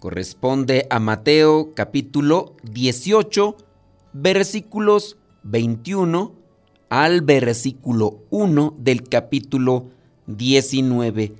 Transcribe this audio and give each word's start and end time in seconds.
corresponde 0.00 0.86
a 0.88 0.98
Mateo 0.98 1.74
capítulo 1.74 2.56
18 2.62 3.54
versículos 4.14 5.18
21 5.42 6.32
al 6.88 7.20
versículo 7.20 8.22
1 8.30 8.76
del 8.78 9.02
capítulo 9.02 9.90
19. 10.26 11.34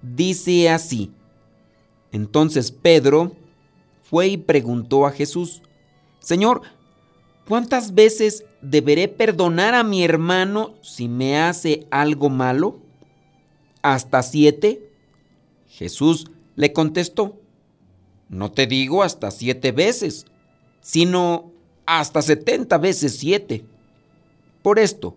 Dice 0.00 0.70
así, 0.70 1.10
entonces 2.12 2.70
Pedro 2.70 3.32
fue 4.04 4.28
y 4.28 4.36
preguntó 4.36 5.06
a 5.06 5.10
Jesús, 5.10 5.60
Señor, 6.20 6.62
¿cuántas 7.48 7.94
veces 7.94 8.44
deberé 8.62 9.08
perdonar 9.08 9.74
a 9.74 9.82
mi 9.82 10.04
hermano 10.04 10.76
si 10.82 11.08
me 11.08 11.36
hace 11.40 11.88
algo 11.90 12.30
malo? 12.30 12.78
¿Hasta 13.82 14.22
siete? 14.22 14.88
Jesús 15.66 16.30
le 16.54 16.72
contestó, 16.72 17.40
no 18.34 18.50
te 18.50 18.66
digo 18.66 19.04
hasta 19.04 19.30
siete 19.30 19.70
veces, 19.70 20.26
sino 20.80 21.52
hasta 21.86 22.20
setenta 22.20 22.78
veces 22.78 23.16
siete. 23.16 23.64
Por 24.60 24.80
esto, 24.80 25.16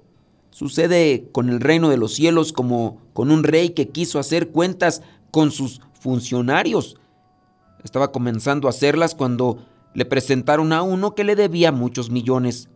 sucede 0.52 1.28
con 1.32 1.50
el 1.50 1.60
reino 1.60 1.90
de 1.90 1.98
los 1.98 2.14
cielos 2.14 2.54
como 2.54 3.02
con 3.14 3.32
un 3.32 3.44
rey 3.44 3.72
que 3.72 3.90
quiso 3.90 4.20
hacer 4.20 4.50
cuentas 4.50 5.02
con 5.32 5.50
sus 5.50 5.82
funcionarios. 6.00 6.98
Estaba 7.84 8.12
comenzando 8.12 8.68
a 8.68 8.70
hacerlas 8.70 9.16
cuando 9.16 9.66
le 9.96 10.06
presentaron 10.06 10.72
a 10.72 10.84
uno 10.84 11.16
que 11.16 11.24
le 11.24 11.36
debía 11.36 11.72
muchos 11.72 12.12
millones. 12.12 12.70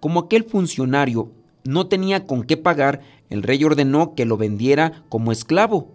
Como 0.00 0.20
aquel 0.20 0.42
funcionario 0.42 1.30
no 1.62 1.86
tenía 1.86 2.26
con 2.26 2.42
qué 2.42 2.56
pagar, 2.56 3.02
el 3.30 3.44
rey 3.44 3.62
ordenó 3.62 4.16
que 4.16 4.24
lo 4.24 4.36
vendiera 4.36 5.04
como 5.08 5.30
esclavo, 5.30 5.92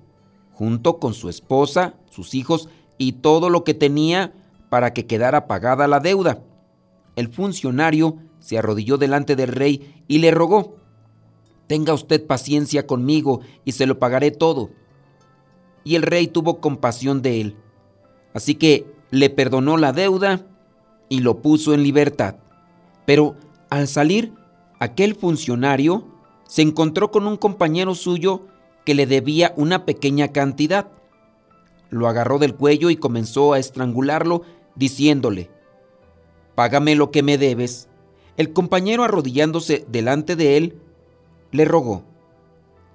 junto 0.53 0.99
con 0.99 1.13
su 1.13 1.27
esposa, 1.27 1.95
sus 2.09 2.33
hijos 2.33 2.69
y 2.97 3.13
todo 3.13 3.49
lo 3.49 3.63
que 3.63 3.73
tenía 3.73 4.33
para 4.69 4.93
que 4.93 5.05
quedara 5.05 5.47
pagada 5.47 5.87
la 5.87 5.99
deuda. 5.99 6.43
El 7.15 7.29
funcionario 7.29 8.17
se 8.39 8.57
arrodilló 8.57 8.97
delante 8.97 9.35
del 9.35 9.49
rey 9.49 10.03
y 10.07 10.19
le 10.19 10.31
rogó, 10.31 10.77
Tenga 11.67 11.93
usted 11.93 12.25
paciencia 12.27 12.85
conmigo 12.85 13.41
y 13.65 13.71
se 13.71 13.85
lo 13.85 13.99
pagaré 13.99 14.31
todo. 14.31 14.69
Y 15.83 15.95
el 15.95 16.03
rey 16.03 16.27
tuvo 16.27 16.59
compasión 16.59 17.21
de 17.21 17.41
él. 17.41 17.57
Así 18.33 18.55
que 18.55 18.85
le 19.11 19.29
perdonó 19.29 19.77
la 19.77 19.93
deuda 19.93 20.45
y 21.09 21.19
lo 21.19 21.41
puso 21.41 21.73
en 21.73 21.83
libertad. 21.83 22.35
Pero 23.05 23.35
al 23.69 23.87
salir, 23.87 24.33
aquel 24.79 25.15
funcionario 25.15 26.07
se 26.47 26.61
encontró 26.61 27.11
con 27.11 27.27
un 27.27 27.37
compañero 27.37 27.95
suyo 27.95 28.47
que 28.85 28.93
le 28.93 29.05
debía 29.05 29.53
una 29.55 29.85
pequeña 29.85 30.29
cantidad. 30.29 30.91
Lo 31.93 32.07
agarró 32.07 32.39
del 32.39 32.55
cuello 32.55 32.89
y 32.89 32.95
comenzó 32.95 33.53
a 33.53 33.59
estrangularlo, 33.59 34.41
diciéndole, 34.75 35.51
Págame 36.55 36.95
lo 36.95 37.11
que 37.11 37.21
me 37.21 37.37
debes. 37.37 37.87
El 38.35 38.51
compañero 38.51 39.03
arrodillándose 39.03 39.85
delante 39.87 40.35
de 40.35 40.57
él, 40.57 40.81
le 41.51 41.65
rogó, 41.65 42.03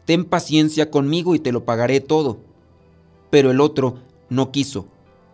Ten 0.04 0.25
paciencia 0.25 0.91
conmigo 0.91 1.37
y 1.37 1.38
te 1.38 1.53
lo 1.53 1.64
pagaré 1.64 2.00
todo. 2.00 2.38
Pero 3.31 3.53
el 3.53 3.60
otro 3.60 3.98
no 4.31 4.50
quiso, 4.50 4.88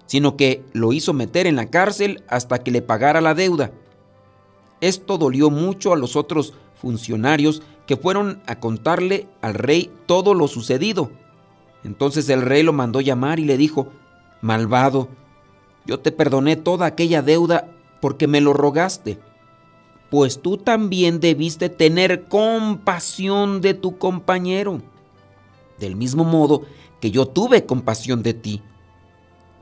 sino 0.05 0.37
que 0.37 0.63
lo 0.75 0.93
hizo 0.93 1.15
meter 1.15 1.47
en 1.47 1.57
la 1.57 1.71
cárcel 1.71 2.23
hasta 2.29 2.59
que 2.59 2.71
le 2.71 2.83
pagara 2.83 3.23
la 3.23 3.35
deuda. 3.35 3.73
Esto 4.83 5.17
dolió 5.17 5.49
mucho 5.49 5.95
a 5.95 5.97
los 5.97 6.17
otros 6.17 6.53
funcionarios 6.75 7.63
que 7.87 7.97
fueron 7.97 8.43
a 8.47 8.61
contarle 8.61 9.27
al 9.41 9.55
rey 9.55 9.91
todo 10.05 10.35
lo 10.35 10.49
sucedido. 10.49 11.11
Entonces 11.85 12.29
el 12.29 12.43
rey 12.43 12.63
lo 12.63 12.73
mandó 12.73 13.01
llamar 13.01 13.39
y 13.39 13.45
le 13.45 13.57
dijo, 13.57 13.89
Malvado, 14.41 15.09
yo 15.87 16.01
te 16.01 16.13
perdoné 16.13 16.57
toda 16.57 16.87
aquella 16.87 17.23
deuda 17.23 17.71
porque 18.01 18.27
me 18.27 18.41
lo 18.41 18.53
rogaste. 18.53 19.19
Pues 20.11 20.41
tú 20.41 20.57
también 20.57 21.21
debiste 21.21 21.69
tener 21.69 22.25
compasión 22.25 23.61
de 23.61 23.75
tu 23.75 23.99
compañero, 23.99 24.81
del 25.79 25.97
mismo 25.97 26.25
modo 26.25 26.63
que 27.01 27.11
yo 27.11 27.27
tuve 27.27 27.67
compasión 27.67 28.23
de 28.23 28.35
ti. 28.35 28.63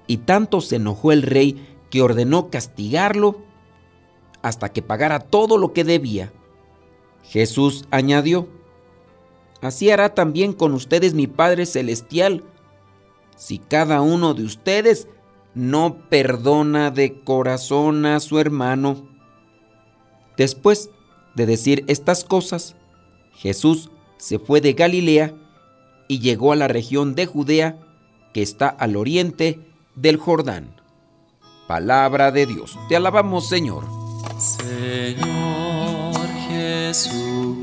Y 0.06 0.18
tanto 0.18 0.60
se 0.60 0.76
enojó 0.76 1.12
el 1.12 1.22
rey 1.22 1.76
que 1.90 2.02
ordenó 2.02 2.50
castigarlo 2.50 3.40
hasta 4.42 4.70
que 4.70 4.82
pagara 4.82 5.20
todo 5.20 5.58
lo 5.58 5.72
que 5.72 5.84
debía. 5.84 6.32
Jesús 7.22 7.86
añadió, 7.90 8.48
Así 9.62 9.90
hará 9.90 10.12
también 10.12 10.52
con 10.52 10.74
ustedes 10.74 11.14
mi 11.14 11.26
Padre 11.26 11.64
Celestial, 11.64 12.44
si 13.36 13.58
cada 13.58 14.02
uno 14.02 14.34
de 14.34 14.44
ustedes 14.44 15.08
no 15.54 16.08
perdona 16.08 16.90
de 16.90 17.22
corazón 17.22 18.04
a 18.04 18.20
su 18.20 18.38
hermano. 18.38 19.08
Después 20.36 20.90
de 21.34 21.46
decir 21.46 21.84
estas 21.86 22.24
cosas, 22.24 22.76
Jesús 23.34 23.90
se 24.18 24.38
fue 24.38 24.60
de 24.60 24.74
Galilea 24.74 25.34
y 26.08 26.18
llegó 26.20 26.52
a 26.52 26.56
la 26.56 26.68
región 26.68 27.14
de 27.14 27.26
Judea 27.26 27.78
que 28.34 28.42
está 28.42 28.68
al 28.68 28.96
oriente 28.96 29.60
del 29.94 30.16
Jordán. 30.16 30.74
Palabra 31.68 32.32
de 32.32 32.46
Dios. 32.46 32.78
Te 32.88 32.96
alabamos, 32.96 33.48
Señor. 33.48 33.84
Señor 34.38 36.16
Jesucristo, 36.48 37.62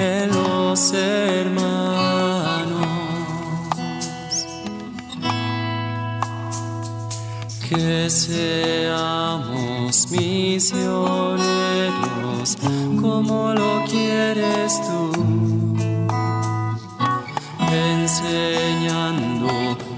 en 0.00 0.30
los 0.30 0.92
hermanos. 0.92 1.84
Que 7.68 8.10
seamos 8.10 9.54
misioneros 10.10 11.38
como 13.00 13.54
lo 13.54 13.84
quieres 13.88 14.80
tú, 14.82 15.12
enseñando 17.72 19.48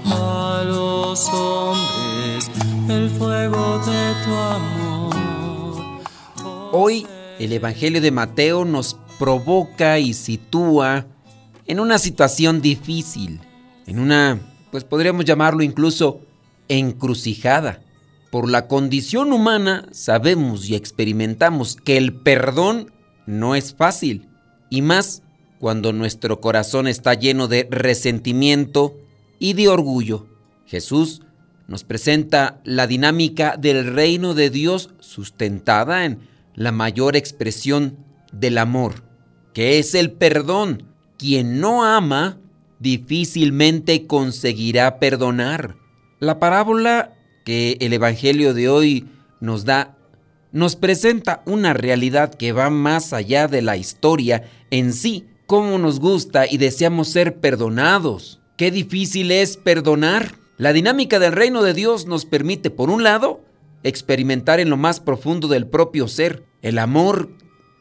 a 0.05 0.63
los 0.65 1.29
hombres 1.29 2.49
el 2.89 3.09
fuego 3.11 3.79
de 3.79 4.13
tu 4.23 4.33
amor. 4.33 5.15
Hoy 6.71 7.05
el 7.39 7.51
Evangelio 7.51 8.01
de 8.01 8.11
Mateo 8.11 8.65
nos 8.65 8.97
provoca 9.19 9.99
y 9.99 10.13
sitúa 10.13 11.07
en 11.65 11.79
una 11.79 11.99
situación 11.99 12.61
difícil, 12.61 13.41
en 13.85 13.99
una, 13.99 14.39
pues 14.71 14.83
podríamos 14.83 15.25
llamarlo 15.25 15.63
incluso 15.63 16.21
encrucijada. 16.69 17.81
Por 18.31 18.49
la 18.49 18.67
condición 18.67 19.31
humana 19.31 19.87
sabemos 19.91 20.69
y 20.69 20.75
experimentamos 20.75 21.75
que 21.75 21.97
el 21.97 22.13
perdón 22.13 22.91
no 23.25 23.55
es 23.55 23.73
fácil, 23.73 24.29
y 24.69 24.81
más 24.81 25.23
cuando 25.59 25.93
nuestro 25.93 26.39
corazón 26.39 26.87
está 26.87 27.13
lleno 27.13 27.47
de 27.47 27.67
resentimiento 27.69 28.95
y 29.39 29.53
de 29.53 29.67
orgullo. 29.67 30.27
Jesús 30.65 31.21
nos 31.67 31.83
presenta 31.83 32.61
la 32.63 32.87
dinámica 32.87 33.57
del 33.57 33.93
reino 33.93 34.33
de 34.33 34.49
Dios 34.49 34.91
sustentada 34.99 36.05
en 36.05 36.19
la 36.55 36.71
mayor 36.71 37.15
expresión 37.15 37.97
del 38.31 38.57
amor, 38.57 39.03
que 39.57 39.79
es 39.79 39.95
el 39.95 40.11
perdón. 40.11 40.83
Quien 41.17 41.59
no 41.59 41.83
ama 41.83 42.37
difícilmente 42.77 44.05
conseguirá 44.05 44.99
perdonar. 44.99 45.77
La 46.19 46.37
parábola 46.37 47.15
que 47.43 47.75
el 47.81 47.91
Evangelio 47.91 48.53
de 48.53 48.69
hoy 48.69 49.07
nos 49.39 49.65
da, 49.65 49.97
nos 50.51 50.75
presenta 50.75 51.41
una 51.47 51.73
realidad 51.73 52.35
que 52.35 52.51
va 52.51 52.69
más 52.69 53.13
allá 53.13 53.47
de 53.47 53.63
la 53.63 53.77
historia 53.77 54.47
en 54.69 54.93
sí, 54.93 55.25
cómo 55.47 55.79
nos 55.79 55.99
gusta 55.99 56.45
y 56.45 56.59
deseamos 56.59 57.07
ser 57.07 57.39
perdonados. 57.39 58.39
Qué 58.57 58.69
difícil 58.69 59.31
es 59.31 59.57
perdonar. 59.57 60.35
La 60.57 60.71
dinámica 60.71 61.17
del 61.17 61.31
reino 61.31 61.63
de 61.63 61.73
Dios 61.73 62.05
nos 62.05 62.25
permite, 62.25 62.69
por 62.69 62.91
un 62.91 63.01
lado, 63.01 63.41
experimentar 63.81 64.59
en 64.59 64.69
lo 64.69 64.77
más 64.77 64.99
profundo 64.99 65.47
del 65.47 65.65
propio 65.65 66.07
ser 66.07 66.43
el 66.61 66.77
amor 66.77 67.29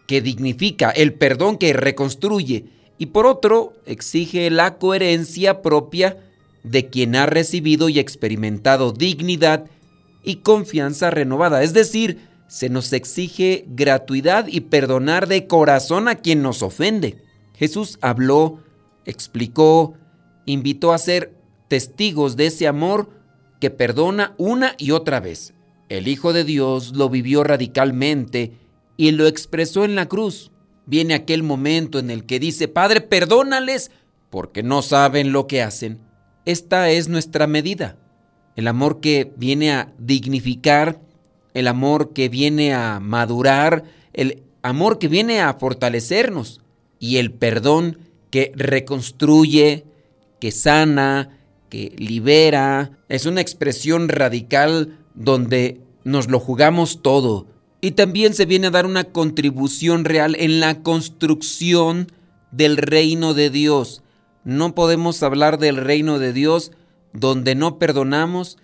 que 0.06 0.20
dignifica, 0.20 0.90
el 0.90 1.14
perdón 1.14 1.58
que 1.58 1.72
reconstruye, 1.72 2.66
y 2.98 3.06
por 3.06 3.26
otro, 3.26 3.74
exige 3.84 4.50
la 4.50 4.78
coherencia 4.78 5.60
propia 5.62 6.18
de 6.62 6.88
quien 6.88 7.14
ha 7.16 7.26
recibido 7.26 7.88
y 7.88 7.98
experimentado 7.98 8.92
dignidad 8.92 9.66
y 10.24 10.36
confianza 10.36 11.10
renovada. 11.10 11.62
Es 11.62 11.72
decir, 11.72 12.18
se 12.48 12.68
nos 12.68 12.92
exige 12.92 13.64
gratuidad 13.68 14.46
y 14.48 14.60
perdonar 14.60 15.28
de 15.28 15.46
corazón 15.46 16.08
a 16.08 16.16
quien 16.16 16.42
nos 16.42 16.62
ofende. 16.62 17.18
Jesús 17.54 17.98
habló, 18.00 18.60
explicó, 19.04 19.94
invitó 20.44 20.92
a 20.92 20.98
ser 20.98 21.34
testigos 21.68 22.36
de 22.36 22.46
ese 22.46 22.66
amor 22.66 23.10
que 23.60 23.70
perdona 23.70 24.34
una 24.38 24.74
y 24.78 24.92
otra 24.92 25.20
vez. 25.20 25.54
El 25.88 26.08
Hijo 26.08 26.32
de 26.32 26.44
Dios 26.44 26.94
lo 26.96 27.08
vivió 27.08 27.44
radicalmente 27.44 28.52
y 28.96 29.10
lo 29.12 29.26
expresó 29.26 29.84
en 29.84 29.94
la 29.94 30.06
cruz. 30.06 30.50
Viene 30.86 31.14
aquel 31.14 31.42
momento 31.42 31.98
en 31.98 32.10
el 32.10 32.24
que 32.24 32.38
dice, 32.38 32.68
Padre, 32.68 33.00
perdónales 33.00 33.90
porque 34.30 34.62
no 34.62 34.82
saben 34.82 35.32
lo 35.32 35.46
que 35.46 35.62
hacen. 35.62 36.00
Esta 36.44 36.90
es 36.90 37.08
nuestra 37.08 37.46
medida. 37.46 37.98
El 38.54 38.68
amor 38.68 39.00
que 39.00 39.32
viene 39.36 39.72
a 39.72 39.92
dignificar, 39.98 41.00
el 41.54 41.68
amor 41.68 42.12
que 42.12 42.28
viene 42.28 42.72
a 42.72 43.00
madurar, 43.00 43.84
el 44.12 44.42
amor 44.62 44.98
que 44.98 45.08
viene 45.08 45.40
a 45.40 45.54
fortalecernos 45.54 46.60
y 46.98 47.16
el 47.16 47.32
perdón 47.32 47.98
que 48.30 48.52
reconstruye, 48.54 49.84
que 50.40 50.50
sana, 50.52 51.38
que 51.68 51.92
libera. 51.96 52.92
Es 53.08 53.26
una 53.26 53.40
expresión 53.40 54.08
radical 54.08 54.98
donde 55.14 55.80
nos 56.04 56.28
lo 56.28 56.38
jugamos 56.38 57.02
todo. 57.02 57.46
Y 57.80 57.92
también 57.92 58.34
se 58.34 58.46
viene 58.46 58.68
a 58.68 58.70
dar 58.70 58.86
una 58.86 59.04
contribución 59.04 60.04
real 60.04 60.36
en 60.38 60.60
la 60.60 60.82
construcción 60.82 62.10
del 62.50 62.76
reino 62.76 63.34
de 63.34 63.50
Dios. 63.50 64.02
No 64.44 64.74
podemos 64.74 65.22
hablar 65.22 65.58
del 65.58 65.76
reino 65.76 66.18
de 66.18 66.32
Dios 66.32 66.72
donde 67.12 67.54
no 67.54 67.78
perdonamos 67.78 68.58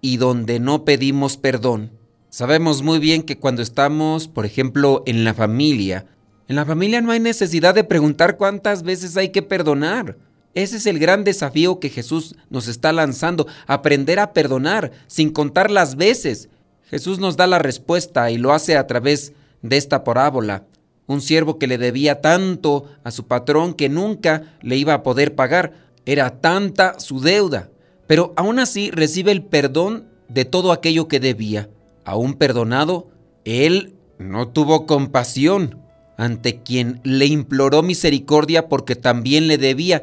y 0.00 0.16
donde 0.16 0.60
no 0.60 0.84
pedimos 0.84 1.36
perdón. 1.36 1.90
Sabemos 2.30 2.82
muy 2.82 2.98
bien 2.98 3.22
que 3.22 3.38
cuando 3.38 3.62
estamos, 3.62 4.28
por 4.28 4.46
ejemplo, 4.46 5.02
en 5.06 5.24
la 5.24 5.34
familia, 5.34 6.06
en 6.48 6.56
la 6.56 6.66
familia 6.66 7.00
no 7.00 7.12
hay 7.12 7.20
necesidad 7.20 7.74
de 7.74 7.84
preguntar 7.84 8.36
cuántas 8.36 8.82
veces 8.82 9.16
hay 9.16 9.30
que 9.30 9.42
perdonar. 9.42 10.16
Ese 10.54 10.76
es 10.76 10.86
el 10.86 10.98
gran 10.98 11.24
desafío 11.24 11.80
que 11.80 11.88
Jesús 11.88 12.34
nos 12.50 12.68
está 12.68 12.92
lanzando, 12.92 13.46
aprender 13.66 14.18
a 14.18 14.32
perdonar 14.32 14.92
sin 15.06 15.30
contar 15.30 15.70
las 15.70 15.96
veces. 15.96 16.50
Jesús 16.92 17.18
nos 17.18 17.38
da 17.38 17.46
la 17.46 17.58
respuesta 17.58 18.30
y 18.30 18.36
lo 18.36 18.52
hace 18.52 18.76
a 18.76 18.86
través 18.86 19.32
de 19.62 19.78
esta 19.78 20.04
parábola. 20.04 20.66
Un 21.06 21.22
siervo 21.22 21.58
que 21.58 21.66
le 21.66 21.78
debía 21.78 22.20
tanto 22.20 22.84
a 23.02 23.10
su 23.10 23.26
patrón 23.26 23.72
que 23.72 23.88
nunca 23.88 24.58
le 24.60 24.76
iba 24.76 24.92
a 24.92 25.02
poder 25.02 25.34
pagar. 25.34 25.72
Era 26.04 26.42
tanta 26.42 27.00
su 27.00 27.20
deuda. 27.20 27.70
Pero 28.06 28.34
aún 28.36 28.58
así 28.58 28.90
recibe 28.90 29.32
el 29.32 29.42
perdón 29.42 30.04
de 30.28 30.44
todo 30.44 30.70
aquello 30.70 31.08
que 31.08 31.18
debía. 31.18 31.70
Aún 32.04 32.34
perdonado, 32.34 33.08
él 33.46 33.94
no 34.18 34.48
tuvo 34.48 34.84
compasión 34.84 35.78
ante 36.18 36.60
quien 36.60 37.00
le 37.04 37.24
imploró 37.24 37.82
misericordia 37.82 38.68
porque 38.68 38.96
también 38.96 39.48
le 39.48 39.56
debía 39.56 40.02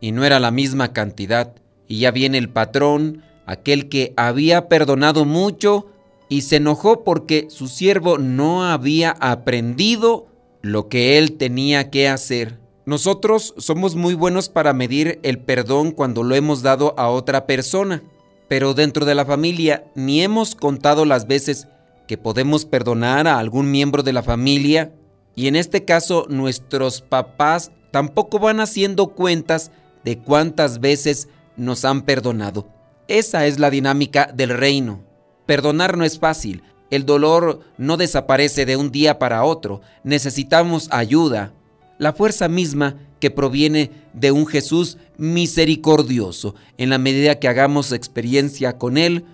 y 0.00 0.12
no 0.12 0.24
era 0.24 0.38
la 0.38 0.52
misma 0.52 0.92
cantidad. 0.92 1.52
Y 1.88 1.98
ya 1.98 2.12
viene 2.12 2.38
el 2.38 2.48
patrón, 2.48 3.24
aquel 3.44 3.88
que 3.88 4.12
había 4.16 4.68
perdonado 4.68 5.24
mucho 5.24 5.86
y 6.28 6.42
se 6.42 6.56
enojó 6.56 7.04
porque 7.04 7.46
su 7.48 7.68
siervo 7.68 8.18
no 8.18 8.64
había 8.64 9.10
aprendido 9.20 10.26
lo 10.62 10.88
que 10.88 11.18
él 11.18 11.36
tenía 11.36 11.90
que 11.90 12.08
hacer. 12.08 12.58
Nosotros 12.84 13.54
somos 13.58 13.96
muy 13.96 14.14
buenos 14.14 14.48
para 14.48 14.72
medir 14.72 15.20
el 15.22 15.38
perdón 15.38 15.90
cuando 15.92 16.22
lo 16.22 16.34
hemos 16.34 16.62
dado 16.62 16.94
a 16.98 17.08
otra 17.08 17.46
persona, 17.46 18.02
pero 18.48 18.74
dentro 18.74 19.04
de 19.04 19.14
la 19.14 19.26
familia 19.26 19.84
ni 19.94 20.22
hemos 20.22 20.54
contado 20.54 21.04
las 21.04 21.26
veces 21.26 21.68
que 22.06 22.16
podemos 22.16 22.64
perdonar 22.64 23.28
a 23.28 23.38
algún 23.38 23.70
miembro 23.70 24.02
de 24.02 24.14
la 24.14 24.22
familia 24.22 24.94
y 25.34 25.46
en 25.48 25.56
este 25.56 25.84
caso 25.84 26.26
nuestros 26.28 27.02
papás 27.02 27.70
tampoco 27.90 28.38
van 28.38 28.60
haciendo 28.60 29.08
cuentas 29.08 29.70
de 30.04 30.18
cuántas 30.18 30.80
veces 30.80 31.28
nos 31.56 31.84
han 31.84 32.02
perdonado. 32.02 32.68
Esa 33.06 33.46
es 33.46 33.58
la 33.58 33.70
dinámica 33.70 34.32
del 34.34 34.50
reino. 34.50 35.07
Perdonar 35.48 35.96
no 35.96 36.04
es 36.04 36.18
fácil. 36.18 36.62
El 36.90 37.06
dolor 37.06 37.60
no 37.78 37.96
desaparece 37.96 38.66
de 38.66 38.76
un 38.76 38.92
día 38.92 39.18
para 39.18 39.44
otro. 39.44 39.80
Necesitamos 40.04 40.88
ayuda. 40.90 41.54
La 41.96 42.12
fuerza 42.12 42.48
misma 42.48 42.96
que 43.18 43.30
proviene 43.30 43.90
de 44.12 44.30
un 44.30 44.46
Jesús 44.46 44.98
misericordioso. 45.16 46.54
En 46.76 46.90
la 46.90 46.98
medida 46.98 47.38
que 47.38 47.48
hagamos 47.48 47.92
experiencia 47.92 48.76
con 48.76 48.98
Él, 48.98 49.24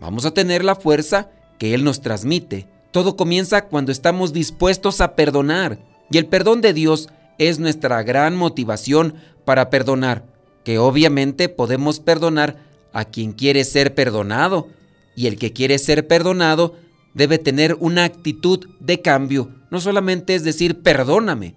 vamos 0.00 0.24
a 0.24 0.34
tener 0.34 0.64
la 0.64 0.74
fuerza 0.74 1.30
que 1.56 1.72
Él 1.72 1.84
nos 1.84 2.00
transmite. 2.00 2.66
Todo 2.90 3.14
comienza 3.14 3.66
cuando 3.66 3.92
estamos 3.92 4.32
dispuestos 4.32 5.00
a 5.00 5.14
perdonar. 5.14 5.78
Y 6.10 6.18
el 6.18 6.26
perdón 6.26 6.62
de 6.62 6.72
Dios 6.72 7.10
es 7.38 7.60
nuestra 7.60 8.02
gran 8.02 8.34
motivación 8.34 9.14
para 9.44 9.70
perdonar, 9.70 10.24
que 10.64 10.78
obviamente 10.78 11.48
podemos 11.48 12.00
perdonar 12.00 12.56
a 12.92 13.04
quien 13.04 13.30
quiere 13.30 13.62
ser 13.62 13.94
perdonado, 13.94 14.66
y 15.16 15.26
el 15.26 15.38
que 15.38 15.52
quiere 15.52 15.78
ser 15.78 16.06
perdonado 16.06 16.76
debe 17.14 17.38
tener 17.38 17.76
una 17.80 18.04
actitud 18.04 18.68
de 18.80 19.00
cambio, 19.00 19.50
no 19.70 19.80
solamente 19.80 20.34
es 20.34 20.44
decir 20.44 20.82
perdóname. 20.82 21.54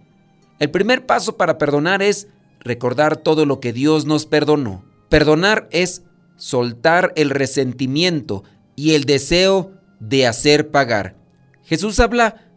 El 0.59 0.71
primer 0.71 1.05
paso 1.05 1.37
para 1.37 1.57
perdonar 1.57 2.01
es 2.01 2.27
recordar 2.59 3.17
todo 3.17 3.45
lo 3.45 3.59
que 3.59 3.73
Dios 3.73 4.05
nos 4.05 4.25
perdonó. 4.25 4.83
Perdonar 5.09 5.67
es 5.71 6.03
soltar 6.35 7.13
el 7.15 7.29
resentimiento 7.29 8.43
y 8.75 8.93
el 8.93 9.05
deseo 9.05 9.71
de 9.99 10.27
hacer 10.27 10.69
pagar. 10.71 11.15
Jesús 11.63 11.99
habla 11.99 12.49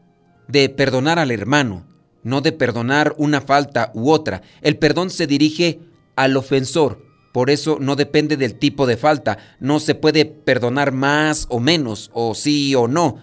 de 0.48 0.68
perdonar 0.68 1.18
al 1.18 1.30
hermano, 1.30 1.86
no 2.22 2.40
de 2.40 2.52
perdonar 2.52 3.14
una 3.18 3.40
falta 3.40 3.90
u 3.94 4.10
otra. 4.10 4.42
El 4.62 4.78
perdón 4.78 5.10
se 5.10 5.26
dirige 5.26 5.80
al 6.16 6.36
ofensor, 6.36 7.04
por 7.36 7.50
eso 7.50 7.76
no 7.78 7.96
depende 7.96 8.38
del 8.38 8.54
tipo 8.54 8.86
de 8.86 8.96
falta, 8.96 9.36
no 9.60 9.78
se 9.78 9.94
puede 9.94 10.24
perdonar 10.24 10.90
más 10.90 11.44
o 11.50 11.60
menos, 11.60 12.10
o 12.14 12.34
sí 12.34 12.74
o 12.74 12.88
no. 12.88 13.18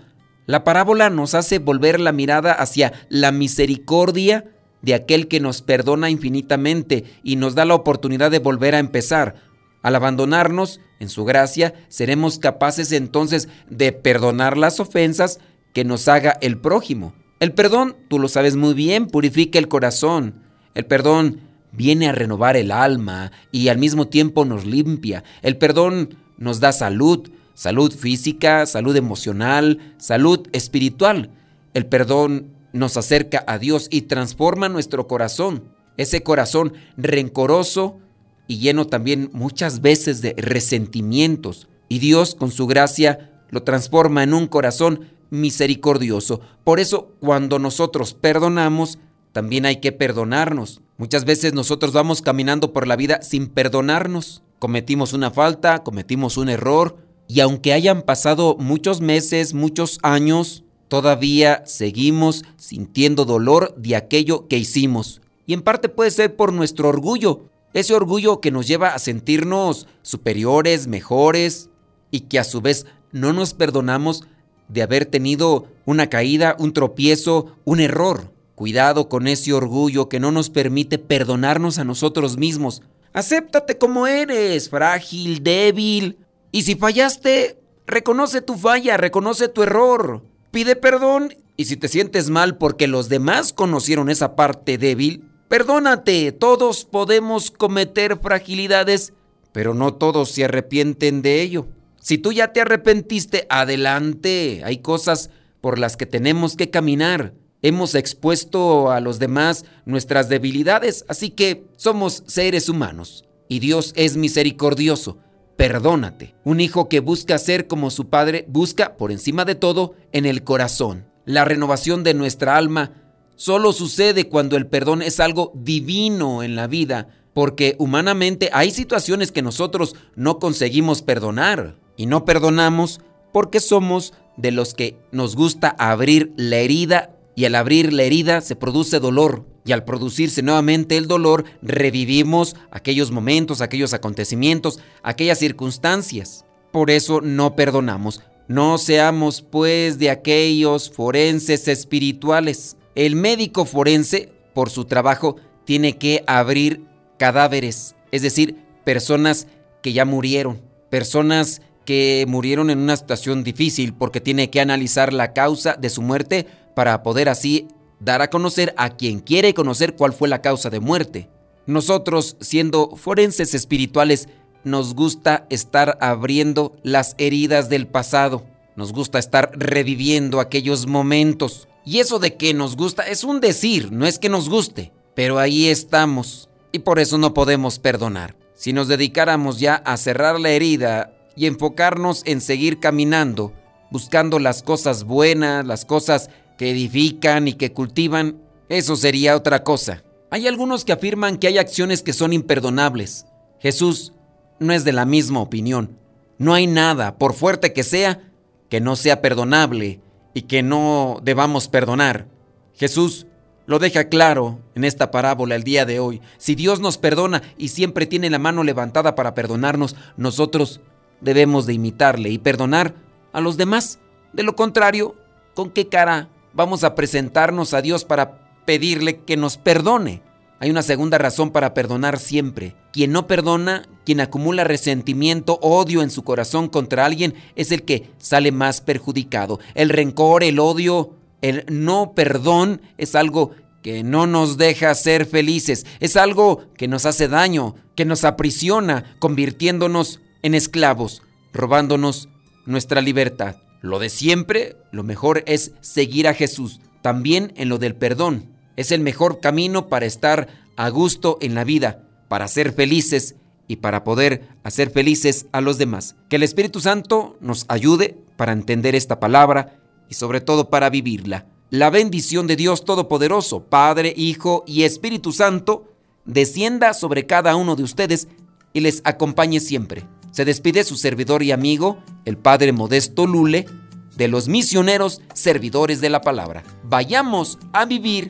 La 0.46 0.64
parábola 0.64 1.10
nos 1.10 1.34
hace 1.34 1.58
volver 1.58 2.00
la 2.00 2.12
mirada 2.12 2.54
hacia 2.54 2.94
la 3.10 3.32
misericordia 3.32 4.52
de 4.84 4.94
aquel 4.94 5.28
que 5.28 5.40
nos 5.40 5.64
perdona 5.64 6.12
infinitamente 6.12 7.06
y 7.24 7.38
nos 7.38 7.56
da 7.56 7.66
la 7.66 7.74
oportunidad 7.74 8.30
de 8.30 8.38
volver 8.38 8.76
a 8.76 8.80
empezar. 8.80 9.34
Al 9.82 9.96
abandonarnos 9.96 10.80
en 11.00 11.10
su 11.10 11.26
gracia, 11.26 11.74
seremos 11.88 12.38
capaces 12.38 12.92
entonces 12.92 13.50
de 13.68 13.94
perdonar 13.94 14.58
las 14.58 14.80
ofensas 14.80 15.40
que 15.74 15.86
nos 15.86 16.08
haga 16.08 16.38
el 16.40 16.60
prójimo. 16.60 17.16
El 17.40 17.54
perdón, 17.54 17.98
tú 18.10 18.20
lo 18.20 18.28
sabes 18.28 18.56
muy 18.56 18.76
bien, 18.76 19.08
purifica 19.08 19.58
el 19.58 19.70
corazón. 19.70 20.44
El 20.76 20.86
perdón 20.86 21.53
viene 21.74 22.08
a 22.08 22.12
renovar 22.14 22.56
el 22.56 22.72
alma 22.72 23.32
y 23.52 23.68
al 23.68 23.78
mismo 23.78 24.08
tiempo 24.08 24.46
nos 24.46 24.66
limpia. 24.66 25.24
El 25.42 25.58
perdón 25.58 26.16
nos 26.38 26.60
da 26.60 26.72
salud, 26.72 27.30
salud 27.54 27.92
física, 27.94 28.66
salud 28.66 28.96
emocional, 28.96 29.94
salud 29.98 30.48
espiritual. 30.54 31.32
El 31.74 31.86
perdón 31.88 32.54
nos 32.72 32.98
acerca 32.98 33.44
a 33.48 33.58
Dios 33.58 33.88
y 33.92 34.04
transforma 34.04 34.70
nuestro 34.70 35.08
corazón. 35.08 35.64
Ese 35.98 36.24
corazón 36.24 36.74
rencoroso 36.98 38.00
y 38.48 38.60
lleno 38.60 38.88
también 38.88 39.30
muchas 39.34 39.82
veces 39.82 40.22
de 40.22 40.34
resentimientos. 40.38 41.68
Y 41.90 42.00
Dios 42.00 42.36
con 42.36 42.52
su 42.52 42.68
gracia 42.68 43.32
lo 43.50 43.64
transforma 43.64 44.24
en 44.24 44.34
un 44.34 44.48
corazón 44.48 45.10
misericordioso. 45.30 46.42
Por 46.64 46.80
eso, 46.80 47.12
cuando 47.20 47.58
nosotros 47.60 48.14
perdonamos, 48.14 49.00
también 49.32 49.66
hay 49.66 49.78
que 49.78 49.92
perdonarnos. 49.92 50.83
Muchas 50.98 51.26
veces 51.26 51.54
nosotros 51.54 51.92
vamos 51.92 52.22
caminando 52.22 52.72
por 52.72 52.88
la 52.88 52.96
vida 52.96 53.22
sin 53.22 53.48
perdonarnos. 53.48 54.44
Cometimos 54.60 55.14
una 55.14 55.32
falta, 55.32 55.84
cometimos 55.84 56.38
un 56.38 56.50
error, 56.50 56.98
y 57.28 57.40
aunque 57.40 57.74
hayan 57.74 58.04
pasado 58.04 58.56
muchos 58.60 59.02
meses, 59.02 59.54
muchos 59.54 59.98
años, 60.04 60.64
todavía 60.88 61.64
seguimos 61.66 62.44
sintiendo 62.58 63.26
dolor 63.26 63.74
de 63.76 63.96
aquello 63.96 64.48
que 64.48 64.58
hicimos. 64.58 65.22
Y 65.48 65.54
en 65.54 65.62
parte 65.62 65.90
puede 65.90 66.12
ser 66.12 66.36
por 66.36 66.54
nuestro 66.54 66.90
orgullo, 66.90 67.50
ese 67.74 67.96
orgullo 67.96 68.40
que 68.40 68.52
nos 68.52 68.68
lleva 68.68 68.90
a 68.90 69.00
sentirnos 69.00 69.88
superiores, 70.04 70.86
mejores, 70.88 71.70
y 72.12 72.22
que 72.22 72.38
a 72.38 72.44
su 72.44 72.62
vez 72.62 72.86
no 73.12 73.34
nos 73.34 73.56
perdonamos 73.56 74.26
de 74.68 74.84
haber 74.84 75.06
tenido 75.06 75.68
una 75.86 76.08
caída, 76.08 76.56
un 76.60 76.74
tropiezo, 76.74 77.58
un 77.66 77.80
error. 77.80 78.33
Cuidado 78.56 79.10
con 79.10 79.28
ese 79.28 79.54
orgullo 79.54 80.10
que 80.10 80.20
no 80.20 80.32
nos 80.32 80.50
permite 80.50 81.00
perdonarnos 81.00 81.80
a 81.80 81.84
nosotros 81.84 82.38
mismos. 82.38 82.82
Acéptate 83.14 83.78
como 83.78 84.08
eres, 84.08 84.70
frágil, 84.70 85.44
débil. 85.44 86.18
Y 86.52 86.64
si 86.64 86.76
fallaste, 86.76 87.60
reconoce 87.88 88.42
tu 88.42 88.56
falla, 88.56 88.98
reconoce 88.98 89.48
tu 89.48 89.64
error. 89.64 90.24
Pide 90.52 90.76
perdón 90.76 91.34
y 91.56 91.66
si 91.66 91.78
te 91.78 91.88
sientes 91.88 92.30
mal 92.30 92.58
porque 92.58 92.88
los 92.88 93.10
demás 93.10 93.54
conocieron 93.54 94.10
esa 94.10 94.36
parte 94.36 94.78
débil, 94.78 95.30
perdónate. 95.48 96.32
Todos 96.32 96.86
podemos 96.86 97.52
cometer 97.52 98.20
fragilidades, 98.20 99.14
pero 99.52 99.74
no 99.74 99.94
todos 99.94 100.32
se 100.32 100.46
arrepienten 100.46 101.22
de 101.22 101.42
ello. 101.42 101.68
Si 102.00 102.18
tú 102.18 102.32
ya 102.32 102.54
te 102.54 102.62
arrepentiste, 102.62 103.46
adelante. 103.50 104.62
Hay 104.66 104.80
cosas 104.80 105.30
por 105.62 105.80
las 105.80 105.96
que 105.96 106.06
tenemos 106.06 106.56
que 106.56 106.70
caminar. 106.70 107.34
Hemos 107.66 107.96
expuesto 107.96 108.92
a 108.92 109.00
los 109.00 109.20
demás 109.20 109.64
nuestras 109.86 110.28
debilidades, 110.28 111.06
así 111.08 111.30
que 111.30 111.64
somos 111.78 112.24
seres 112.28 112.68
humanos. 112.68 113.24
Y 113.48 113.60
Dios 113.60 113.94
es 113.96 114.18
misericordioso. 114.18 115.18
Perdónate. 115.56 116.36
Un 116.44 116.60
hijo 116.60 116.90
que 116.90 117.00
busca 117.00 117.38
ser 117.38 117.68
como 117.68 117.90
su 117.90 118.10
padre 118.10 118.46
busca, 118.50 118.98
por 118.98 119.14
encima 119.14 119.46
de 119.46 119.56
todo, 119.56 119.96
en 120.12 120.26
el 120.26 120.44
corazón. 120.44 121.06
La 121.24 121.46
renovación 121.46 122.04
de 122.04 122.14
nuestra 122.14 122.58
alma 122.58 122.92
solo 123.38 123.72
sucede 123.72 124.28
cuando 124.28 124.58
el 124.58 124.68
perdón 124.68 125.02
es 125.02 125.22
algo 125.22 125.54
divino 125.56 126.44
en 126.44 126.58
la 126.58 126.68
vida, 126.68 127.08
porque 127.34 127.78
humanamente 127.80 128.50
hay 128.52 128.72
situaciones 128.72 129.32
que 129.32 129.42
nosotros 129.42 129.96
no 130.18 130.38
conseguimos 130.38 131.02
perdonar 131.02 131.78
y 131.96 132.08
no 132.08 132.26
perdonamos 132.26 133.00
porque 133.32 133.62
somos 133.62 134.14
de 134.36 134.52
los 134.52 134.74
que 134.74 134.98
nos 135.14 135.38
gusta 135.38 135.74
abrir 135.80 136.34
la 136.36 136.58
herida 136.58 137.12
y 137.36 137.46
al 137.46 137.56
abrir 137.56 137.94
la 137.94 138.04
herida 138.04 138.42
se 138.42 138.56
produce 138.56 139.00
dolor 139.00 139.46
y 139.66 139.72
al 139.72 139.86
producirse 139.86 140.42
nuevamente 140.42 140.98
el 140.98 141.08
dolor 141.08 141.46
revivimos 141.62 142.56
aquellos 142.72 143.12
momentos, 143.12 143.62
aquellos 143.62 143.94
acontecimientos, 143.94 144.80
aquellas 145.04 145.40
circunstancias. 145.40 146.46
Por 146.72 146.92
eso 146.92 147.22
no 147.22 147.56
perdonamos. 147.56 148.22
No 148.48 148.78
seamos 148.78 149.42
pues 149.42 150.00
de 150.00 150.10
aquellos 150.10 150.90
forenses 150.90 151.68
espirituales. 151.68 152.76
El 152.94 153.16
médico 153.16 153.66
forense, 153.66 154.30
por 154.54 154.70
su 154.70 154.86
trabajo, 154.86 155.38
tiene 155.66 155.98
que 155.98 156.24
abrir 156.28 156.86
cadáveres, 157.18 157.96
es 158.12 158.22
decir, 158.22 158.58
personas 158.84 159.48
que 159.82 159.94
ya 159.94 160.04
murieron, 160.04 160.62
personas 160.90 161.62
que 161.86 162.26
murieron 162.28 162.70
en 162.70 162.80
una 162.80 162.98
situación 162.98 163.44
difícil 163.44 163.94
porque 163.94 164.22
tiene 164.22 164.50
que 164.50 164.62
analizar 164.62 165.14
la 165.14 165.34
causa 165.34 165.74
de 165.74 165.90
su 165.90 166.02
muerte 166.02 166.48
para 166.76 167.04
poder 167.04 167.30
así 167.30 167.68
dar 168.00 168.22
a 168.22 168.30
conocer 168.30 168.74
a 168.78 168.92
quien 168.92 169.20
quiere 169.20 169.54
conocer 169.54 169.96
cuál 169.96 170.14
fue 170.14 170.28
la 170.28 170.42
causa 170.42 170.70
de 170.70 170.80
muerte. 170.80 171.30
Nosotros, 171.66 172.36
siendo 172.42 172.96
forenses 172.96 173.54
espirituales, 173.54 174.28
nos 174.64 174.96
gusta 174.96 175.46
estar 175.50 175.98
abriendo 176.02 176.76
las 176.84 177.16
heridas 177.18 177.70
del 177.70 177.88
pasado. 177.88 178.46
Nos 178.76 178.92
gusta 178.92 179.20
estar 179.20 179.52
reviviendo 179.54 180.40
aquellos 180.40 180.88
momentos. 180.88 181.68
Y 181.86 182.00
eso 182.00 182.20
de 182.20 182.36
que 182.36 182.54
nos 182.54 182.76
gusta 182.76 183.04
es 183.04 183.24
un 183.24 183.40
decir, 183.40 183.92
no 183.92 184.06
es 184.06 184.20
que 184.20 184.30
nos 184.30 184.50
guste. 184.50 184.92
Pero 185.16 185.38
ahí 185.40 185.68
estamos. 185.68 186.50
Y 186.72 186.80
por 186.80 187.00
eso 187.00 187.18
no 187.18 187.34
podemos 187.34 187.80
perdonar. 187.80 188.36
Si 188.56 188.74
nos 188.74 188.88
dedicáramos 188.88 189.60
ya 189.60 189.76
a 189.76 189.98
cerrar 189.98 190.40
la 190.40 190.50
herida 190.50 191.14
y 191.36 191.46
enfocarnos 191.46 192.24
en 192.26 192.42
seguir 192.42 192.80
caminando, 192.80 193.54
buscando 193.92 194.40
las 194.40 194.64
cosas 194.64 195.04
buenas, 195.04 195.66
las 195.66 195.86
cosas 195.86 196.30
que 196.58 196.72
edifican 196.72 197.48
y 197.48 197.54
que 197.54 197.74
cultivan, 197.74 198.42
eso 198.70 198.96
sería 198.96 199.36
otra 199.36 199.64
cosa. 199.64 200.04
Hay 200.30 200.48
algunos 200.48 200.86
que 200.86 200.94
afirman 200.94 201.38
que 201.38 201.48
hay 201.48 201.58
acciones 201.58 202.02
que 202.02 202.14
son 202.14 202.34
imperdonables. 202.34 203.26
Jesús 203.60 204.14
no 204.60 204.74
es 204.74 204.84
de 204.84 204.94
la 204.94 205.06
misma 205.06 205.42
opinión. 205.42 205.98
No 206.38 206.54
hay 206.54 206.68
nada, 206.68 207.18
por 207.18 207.34
fuerte 207.34 207.74
que 207.74 207.84
sea, 207.84 208.32
que 208.70 208.82
no 208.82 208.96
sea 208.96 209.22
perdonable 209.22 210.02
y 210.34 210.44
que 210.44 210.64
no 210.64 211.20
debamos 211.24 211.68
perdonar. 211.68 212.28
Jesús 212.74 213.28
lo 213.66 213.80
deja 213.80 214.10
claro 214.10 214.60
en 214.76 214.84
esta 214.84 215.12
parábola 215.12 215.56
el 215.56 215.64
día 215.64 215.86
de 215.86 216.00
hoy. 216.00 216.22
Si 216.38 216.56
Dios 216.56 216.80
nos 216.80 216.98
perdona 216.98 217.44
y 217.58 217.70
siempre 217.70 218.08
tiene 218.08 218.30
la 218.30 218.40
mano 218.40 218.64
levantada 218.64 219.16
para 219.16 219.36
perdonarnos, 219.36 219.96
nosotros 220.18 220.82
debemos 221.22 221.66
de 221.66 221.74
imitarle 221.74 222.30
y 222.30 222.40
perdonar 222.40 222.96
a 223.32 223.40
los 223.40 223.56
demás. 223.56 224.00
De 224.34 224.44
lo 224.44 224.56
contrario, 224.56 225.16
¿con 225.54 225.70
qué 225.70 225.88
cara 225.88 226.30
vamos 226.54 226.84
a 226.84 226.96
presentarnos 226.96 227.74
a 227.74 227.82
Dios 227.82 228.06
para 228.06 228.40
pedirle 228.66 229.22
que 229.22 229.38
nos 229.38 229.58
perdone? 229.58 230.22
Hay 230.60 230.70
una 230.70 230.82
segunda 230.82 231.18
razón 231.18 231.52
para 231.52 231.74
perdonar 231.74 232.20
siempre. 232.20 232.76
Quien 232.94 233.12
no 233.12 233.28
perdona, 233.28 233.84
quien 234.06 234.22
acumula 234.22 234.64
resentimiento, 234.64 235.60
odio 235.62 236.02
en 236.02 236.10
su 236.10 236.24
corazón 236.24 236.70
contra 236.70 237.06
alguien, 237.06 237.34
es 237.58 237.74
el 237.74 237.84
que 237.84 238.10
sale 238.18 238.54
más 238.54 238.80
perjudicado. 238.80 239.60
El 239.76 239.90
rencor, 239.90 240.42
el 240.42 240.60
odio, 240.60 241.16
el 241.42 241.66
no 241.68 242.14
perdón 242.14 242.82
es 242.98 243.16
algo 243.16 243.52
que 243.82 244.04
no 244.04 244.26
nos 244.26 244.58
deja 244.58 244.96
ser 244.96 245.26
felices, 245.26 245.86
es 246.00 246.16
algo 246.16 246.64
que 246.78 246.88
nos 246.88 247.06
hace 247.06 247.28
daño, 247.28 247.76
que 247.96 248.06
nos 248.06 248.24
aprisiona, 248.24 249.18
convirtiéndonos 249.20 250.22
en 250.42 250.56
esclavos, 250.56 251.22
robándonos 251.52 252.30
nuestra 252.66 253.02
libertad. 253.02 253.58
Lo 253.84 254.00
de 254.00 254.08
siempre, 254.08 254.78
lo 254.92 255.04
mejor 255.04 255.44
es 255.46 255.74
seguir 255.82 256.30
a 256.30 256.34
Jesús, 256.34 256.80
también 257.02 257.52
en 257.58 257.68
lo 257.68 257.80
del 257.80 257.96
perdón. 257.96 258.50
Es 258.78 258.94
el 258.94 259.02
mejor 259.02 259.42
camino 259.42 259.90
para 259.90 260.06
estar 260.06 260.48
a 260.78 260.88
gusto 260.88 261.38
en 261.42 261.54
la 261.54 261.66
vida, 261.66 262.08
para 262.30 262.48
ser 262.48 262.72
felices 262.72 263.36
y 263.68 263.76
para 263.76 264.06
poder 264.06 264.48
hacer 264.64 264.90
felices 264.90 265.48
a 265.52 265.60
los 265.60 265.78
demás. 265.78 266.16
Que 266.30 266.38
el 266.38 266.44
Espíritu 266.44 266.80
Santo 266.80 267.36
nos 267.42 267.66
ayude 267.68 268.16
para 268.38 268.54
entender 268.54 268.96
esta 268.96 269.20
palabra 269.20 269.82
y 270.10 270.14
sobre 270.14 270.40
todo 270.40 270.70
para 270.70 270.90
vivirla. 270.90 271.46
La 271.70 271.90
bendición 271.90 272.48
de 272.48 272.56
Dios 272.56 272.86
Todopoderoso, 272.86 273.66
Padre, 273.66 274.14
Hijo 274.16 274.64
y 274.66 274.84
Espíritu 274.84 275.34
Santo, 275.34 275.92
descienda 276.24 276.94
sobre 276.94 277.26
cada 277.26 277.58
uno 277.58 277.76
de 277.76 277.84
ustedes 277.84 278.30
y 278.72 278.80
les 278.80 279.02
acompañe 279.04 279.60
siempre. 279.60 280.06
Se 280.34 280.46
despide 280.46 280.84
su 280.84 280.96
servidor 280.98 281.44
y 281.44 281.52
amigo, 281.52 282.00
el 282.26 282.38
Padre 282.38 282.72
Modesto 282.72 283.28
Lule, 283.28 283.68
de 284.16 284.28
los 284.28 284.48
misioneros 284.48 285.22
servidores 285.36 286.02
de 286.02 286.10
la 286.10 286.22
palabra. 286.22 286.64
Vayamos 286.84 287.60
a 287.72 287.86
vivir 287.86 288.30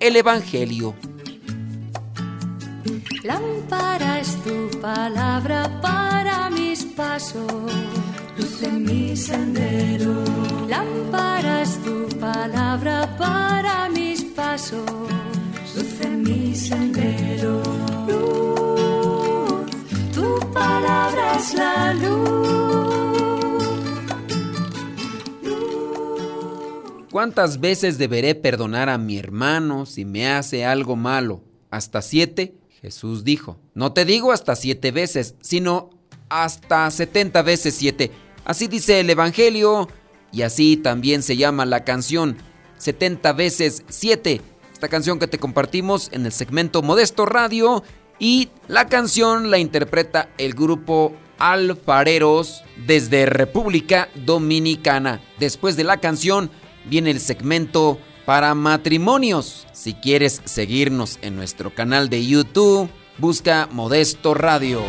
el 0.00 0.16
Evangelio. 0.16 0.94
Lámpara 3.22 4.20
es 4.20 4.42
tu 4.42 4.80
palabra 4.80 5.82
para 5.82 6.48
mis 6.48 6.82
pasos, 6.82 7.52
luz 8.38 8.62
en 8.62 8.82
mi 8.82 9.14
sendero. 9.14 10.24
Lámpara 10.66 11.60
es 11.60 11.78
tu 11.82 12.08
palabra 12.18 13.14
para 13.18 13.90
mis 13.90 14.24
pasos, 14.24 14.90
luz 15.74 16.00
en 16.00 16.22
mi 16.22 16.54
sendero 16.54 17.84
la. 20.54 20.94
¿Cuántas 27.10 27.60
veces 27.60 27.96
deberé 27.96 28.34
perdonar 28.34 28.88
a 28.88 28.98
mi 28.98 29.18
hermano 29.18 29.86
si 29.86 30.04
me 30.04 30.28
hace 30.28 30.64
algo 30.64 30.96
malo? 30.96 31.42
¿Hasta 31.70 32.02
siete? 32.02 32.56
Jesús 32.82 33.22
dijo. 33.22 33.56
No 33.72 33.92
te 33.92 34.04
digo 34.04 34.32
hasta 34.32 34.56
siete 34.56 34.90
veces, 34.90 35.36
sino 35.40 35.90
hasta 36.28 36.90
setenta 36.90 37.42
veces 37.42 37.76
siete. 37.76 38.10
Así 38.44 38.66
dice 38.66 38.98
el 39.00 39.10
Evangelio 39.10 39.88
y 40.32 40.42
así 40.42 40.76
también 40.76 41.22
se 41.22 41.36
llama 41.36 41.64
la 41.66 41.84
canción. 41.84 42.36
Setenta 42.78 43.32
veces 43.32 43.84
siete. 43.88 44.40
Esta 44.72 44.88
canción 44.88 45.20
que 45.20 45.28
te 45.28 45.38
compartimos 45.38 46.10
en 46.12 46.26
el 46.26 46.32
segmento 46.32 46.82
Modesto 46.82 47.26
Radio 47.26 47.84
y 48.18 48.50
la 48.68 48.86
canción 48.86 49.50
la 49.50 49.58
interpreta 49.58 50.28
el 50.38 50.54
grupo 50.54 51.14
Alfareros 51.38 52.62
desde 52.86 53.26
República 53.26 54.08
Dominicana. 54.14 55.20
Después 55.38 55.76
de 55.76 55.84
la 55.84 55.98
canción 55.98 56.50
viene 56.84 57.10
el 57.10 57.20
segmento 57.20 57.98
para 58.24 58.54
matrimonios. 58.54 59.66
Si 59.72 59.94
quieres 59.94 60.40
seguirnos 60.44 61.18
en 61.22 61.36
nuestro 61.36 61.74
canal 61.74 62.08
de 62.08 62.26
YouTube, 62.26 62.88
busca 63.18 63.68
Modesto 63.70 64.34
Radio. 64.34 64.82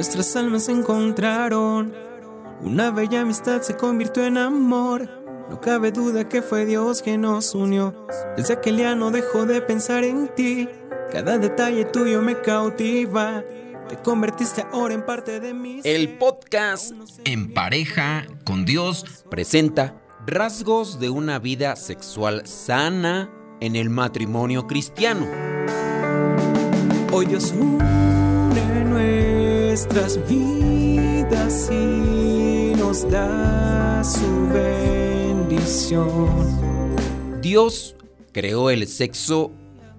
Nuestras 0.00 0.34
almas 0.34 0.64
se 0.64 0.72
encontraron. 0.72 1.92
Una 2.62 2.90
bella 2.90 3.20
amistad 3.20 3.60
se 3.60 3.76
convirtió 3.76 4.24
en 4.24 4.38
amor. 4.38 5.06
No 5.50 5.60
cabe 5.60 5.92
duda 5.92 6.26
que 6.26 6.40
fue 6.40 6.64
Dios 6.64 7.02
quien 7.02 7.20
nos 7.20 7.54
unió. 7.54 8.06
Desde 8.34 8.54
aquel 8.54 8.78
día 8.78 8.94
no 8.94 9.10
dejo 9.10 9.44
de 9.44 9.60
pensar 9.60 10.04
en 10.04 10.34
ti. 10.34 10.70
Cada 11.12 11.36
detalle 11.36 11.84
tuyo 11.84 12.22
me 12.22 12.40
cautiva. 12.40 13.44
Te 13.90 13.98
convertiste 13.98 14.64
ahora 14.72 14.94
en 14.94 15.04
parte 15.04 15.38
de 15.38 15.52
mí. 15.52 15.82
El 15.84 16.16
podcast 16.16 16.94
En 17.26 17.52
pareja 17.52 18.26
con 18.44 18.64
Dios 18.64 19.26
presenta 19.30 20.00
rasgos 20.26 20.98
de 20.98 21.10
una 21.10 21.38
vida 21.38 21.76
sexual 21.76 22.46
sana 22.46 23.30
en 23.60 23.76
el 23.76 23.90
matrimonio 23.90 24.66
cristiano. 24.66 25.26
Hoy 27.12 27.26
Dios 27.26 27.52
nuestras 29.80 30.18
vidas 30.28 31.70
y 31.72 32.74
nos 32.76 33.10
da 33.10 34.04
su 34.04 34.46
bendición. 34.52 36.28
Dios 37.40 37.96
creó 38.32 38.68
el 38.68 38.86
sexo 38.86 39.52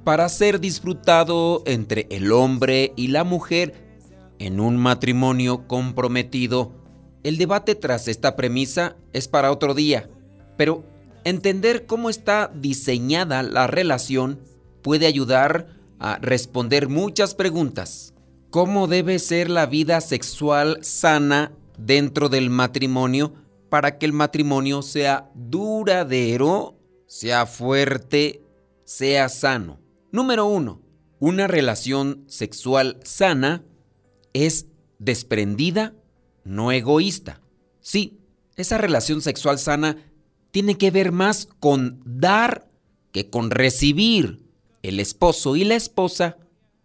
para 0.04 0.30
ser 0.30 0.60
disfrutado 0.60 1.64
entre 1.66 2.06
el 2.12 2.32
hombre 2.32 2.94
y 2.96 3.08
la 3.08 3.24
mujer 3.24 3.74
en 4.38 4.60
un 4.60 4.78
matrimonio 4.78 5.68
comprometido. 5.68 6.74
El 7.24 7.40
debate 7.40 7.74
tras 7.74 8.08
esta 8.08 8.36
premisa 8.36 8.98
es 9.14 9.28
para 9.28 9.52
otro 9.52 9.74
día, 9.74 10.12
pero 10.58 10.84
entender 11.24 11.88
cómo 11.88 12.12
está 12.12 12.52
diseñada 12.54 13.42
la 13.42 13.66
relación 13.66 14.42
puede 14.84 15.08
ayudar 15.08 15.70
a 15.98 16.20
responder 16.22 16.88
muchas 16.88 17.34
preguntas. 17.34 18.11
¿Cómo 18.52 18.88
debe 18.88 19.18
ser 19.20 19.50
la 19.50 19.66
vida 19.66 20.02
sexual 20.02 20.84
sana 20.84 21.54
dentro 21.78 22.28
del 22.28 22.50
matrimonio 22.50 23.34
para 23.70 23.98
que 23.98 24.06
el 24.06 24.12
matrimonio 24.12 24.82
sea 24.82 25.32
duradero, 25.36 26.78
sea 27.08 27.46
fuerte, 27.46 28.44
sea 28.84 29.30
sano? 29.30 29.80
Número 30.12 30.46
uno, 30.46 30.82
una 31.18 31.48
relación 31.48 32.26
sexual 32.28 33.00
sana 33.06 33.64
es 34.34 34.66
desprendida, 35.00 35.94
no 36.44 36.74
egoísta. 36.74 37.40
Sí, 37.80 38.20
esa 38.58 38.78
relación 38.78 39.22
sexual 39.22 39.60
sana 39.60 39.96
tiene 40.52 40.78
que 40.78 40.92
ver 40.92 41.14
más 41.14 41.48
con 41.62 42.02
dar 42.04 42.70
que 43.14 43.30
con 43.30 43.50
recibir 43.50 44.46
el 44.82 45.00
esposo 45.00 45.56
y 45.56 45.64
la 45.64 45.76
esposa 45.76 46.36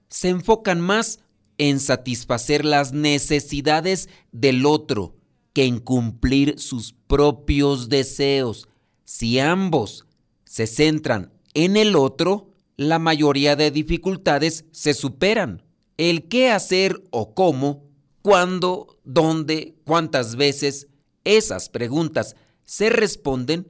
se 0.09 0.29
enfocan 0.29 0.81
más 0.81 1.26
en 1.59 1.81
satisfacer 1.81 2.65
las 2.65 2.93
necesidades 2.93 4.09
del 4.33 4.67
otro 4.67 5.17
que 5.53 5.65
en 5.65 5.79
cumplir 5.79 6.59
sus 6.59 6.93
propios 7.07 7.89
deseos. 7.89 8.69
Si 9.05 9.39
ambos 9.39 10.07
se 10.45 10.67
centran 10.67 11.33
en 11.55 11.77
el 11.77 11.97
otro, 11.97 12.51
la 12.77 12.99
mayoría 12.99 13.57
de 13.57 13.71
dificultades 13.71 14.67
se 14.71 14.93
superan. 14.93 15.63
El 15.97 16.29
qué 16.29 16.51
hacer 16.51 17.03
o 17.11 17.35
cómo, 17.35 17.89
cuándo, 18.21 18.99
dónde, 19.05 19.77
cuántas 19.85 20.37
veces, 20.37 20.89
esas 21.25 21.71
preguntas 21.71 22.37
se 22.67 22.91
responden, 22.91 23.69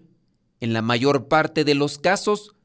en 0.58 0.72
la 0.72 0.82
mayor 0.82 1.28
parte 1.28 1.64
de 1.64 1.74
los 1.74 1.98
casos, 1.98 2.56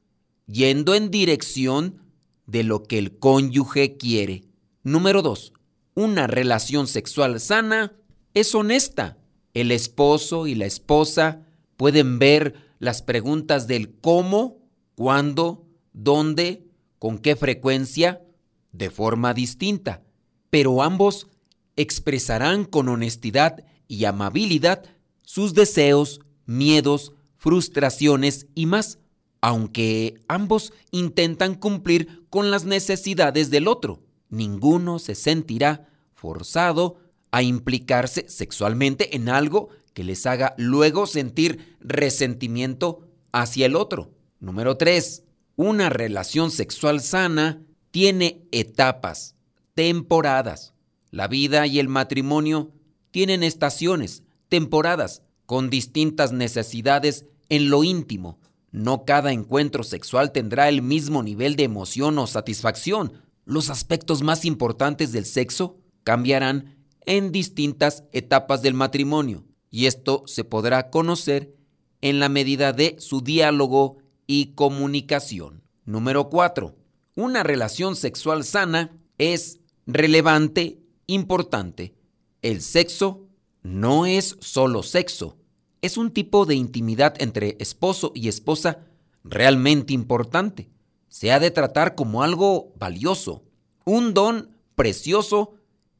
yendo 0.47 0.95
en 0.95 1.11
dirección 1.11 2.01
de 2.47 2.63
lo 2.63 2.83
que 2.83 2.97
el 2.97 3.19
cónyuge 3.19 3.97
quiere. 3.97 4.45
Número 4.83 5.21
2. 5.21 5.53
Una 5.93 6.25
relación 6.25 6.87
sexual 6.87 7.39
sana 7.39 7.93
es 8.33 8.55
honesta. 8.55 9.17
El 9.53 9.71
esposo 9.71 10.47
y 10.47 10.55
la 10.55 10.65
esposa 10.65 11.45
pueden 11.77 12.17
ver 12.17 12.55
las 12.79 13.01
preguntas 13.01 13.67
del 13.67 13.93
cómo, 13.99 14.57
cuándo, 14.95 15.67
dónde, 15.93 16.65
con 16.97 17.19
qué 17.19 17.35
frecuencia, 17.35 18.23
de 18.71 18.89
forma 18.89 19.33
distinta, 19.33 20.01
pero 20.49 20.81
ambos 20.81 21.27
expresarán 21.75 22.65
con 22.65 22.87
honestidad 22.87 23.63
y 23.87 24.05
amabilidad 24.05 24.85
sus 25.21 25.53
deseos, 25.53 26.21
miedos, 26.45 27.13
frustraciones 27.37 28.47
y 28.55 28.65
más 28.65 28.97
aunque 29.41 30.21
ambos 30.27 30.71
intentan 30.91 31.55
cumplir 31.55 32.25
con 32.29 32.51
las 32.51 32.63
necesidades 32.63 33.49
del 33.49 33.67
otro. 33.67 34.03
Ninguno 34.31 34.97
se 34.97 35.13
sentirá 35.13 35.87
forzado 36.13 36.97
a 37.29 37.43
implicarse 37.43 38.27
sexualmente 38.27 39.15
en 39.15 39.29
algo 39.29 39.69
que 39.93 40.03
les 40.03 40.25
haga 40.25 40.55
luego 40.57 41.05
sentir 41.05 41.77
resentimiento 41.79 43.07
hacia 43.31 43.67
el 43.67 43.75
otro. 43.75 44.11
Número 44.39 44.77
3. 44.77 45.23
Una 45.55 45.89
relación 45.89 46.49
sexual 46.49 47.01
sana 47.01 47.61
tiene 47.91 48.47
etapas, 48.51 49.35
temporadas. 49.75 50.73
La 51.11 51.27
vida 51.27 51.67
y 51.67 51.77
el 51.77 51.89
matrimonio 51.89 52.71
tienen 53.11 53.43
estaciones, 53.43 54.23
temporadas, 54.49 55.21
con 55.45 55.69
distintas 55.69 56.31
necesidades 56.31 57.25
en 57.49 57.69
lo 57.69 57.83
íntimo, 57.83 58.39
no 58.71 59.03
cada 59.03 59.33
encuentro 59.33 59.83
sexual 59.83 60.31
tendrá 60.31 60.69
el 60.69 60.81
mismo 60.81 61.21
nivel 61.23 61.57
de 61.57 61.65
emoción 61.65 62.17
o 62.17 62.25
satisfacción. 62.25 63.11
Los 63.45 63.69
aspectos 63.69 64.21
más 64.21 64.45
importantes 64.45 65.11
del 65.11 65.25
sexo 65.25 65.79
cambiarán 66.03 66.85
en 67.05 67.31
distintas 67.31 68.03
etapas 68.11 68.61
del 68.61 68.73
matrimonio 68.73 69.45
y 69.69 69.85
esto 69.85 70.23
se 70.25 70.43
podrá 70.43 70.89
conocer 70.89 71.55
en 72.01 72.19
la 72.19 72.29
medida 72.29 72.73
de 72.73 72.95
su 72.99 73.21
diálogo 73.21 73.97
y 74.27 74.53
comunicación. 74.53 75.63
Número 75.85 76.29
4. 76.29 76.75
Una 77.15 77.43
relación 77.43 77.95
sexual 77.95 78.43
sana 78.43 78.97
es 79.17 79.59
relevante, 79.85 80.79
importante. 81.07 81.95
El 82.41 82.61
sexo 82.61 83.27
no 83.63 84.05
es 84.05 84.37
solo 84.39 84.83
sexo 84.83 85.37
es 85.81 85.97
un 85.97 86.11
tipo 86.11 86.45
de 86.45 86.55
intimidad 86.55 87.15
entre 87.19 87.57
esposo 87.59 88.11
y 88.13 88.27
esposa 88.27 88.85
realmente 89.23 89.93
importante. 89.93 90.69
Se 91.11 91.31
ha 91.31 91.39
de 91.39 91.51
tratar 91.51 91.93
como 91.93 92.23
algo 92.23 92.73
valioso, 92.79 93.43
un 93.85 94.15
don 94.15 94.57
precioso 94.73 95.55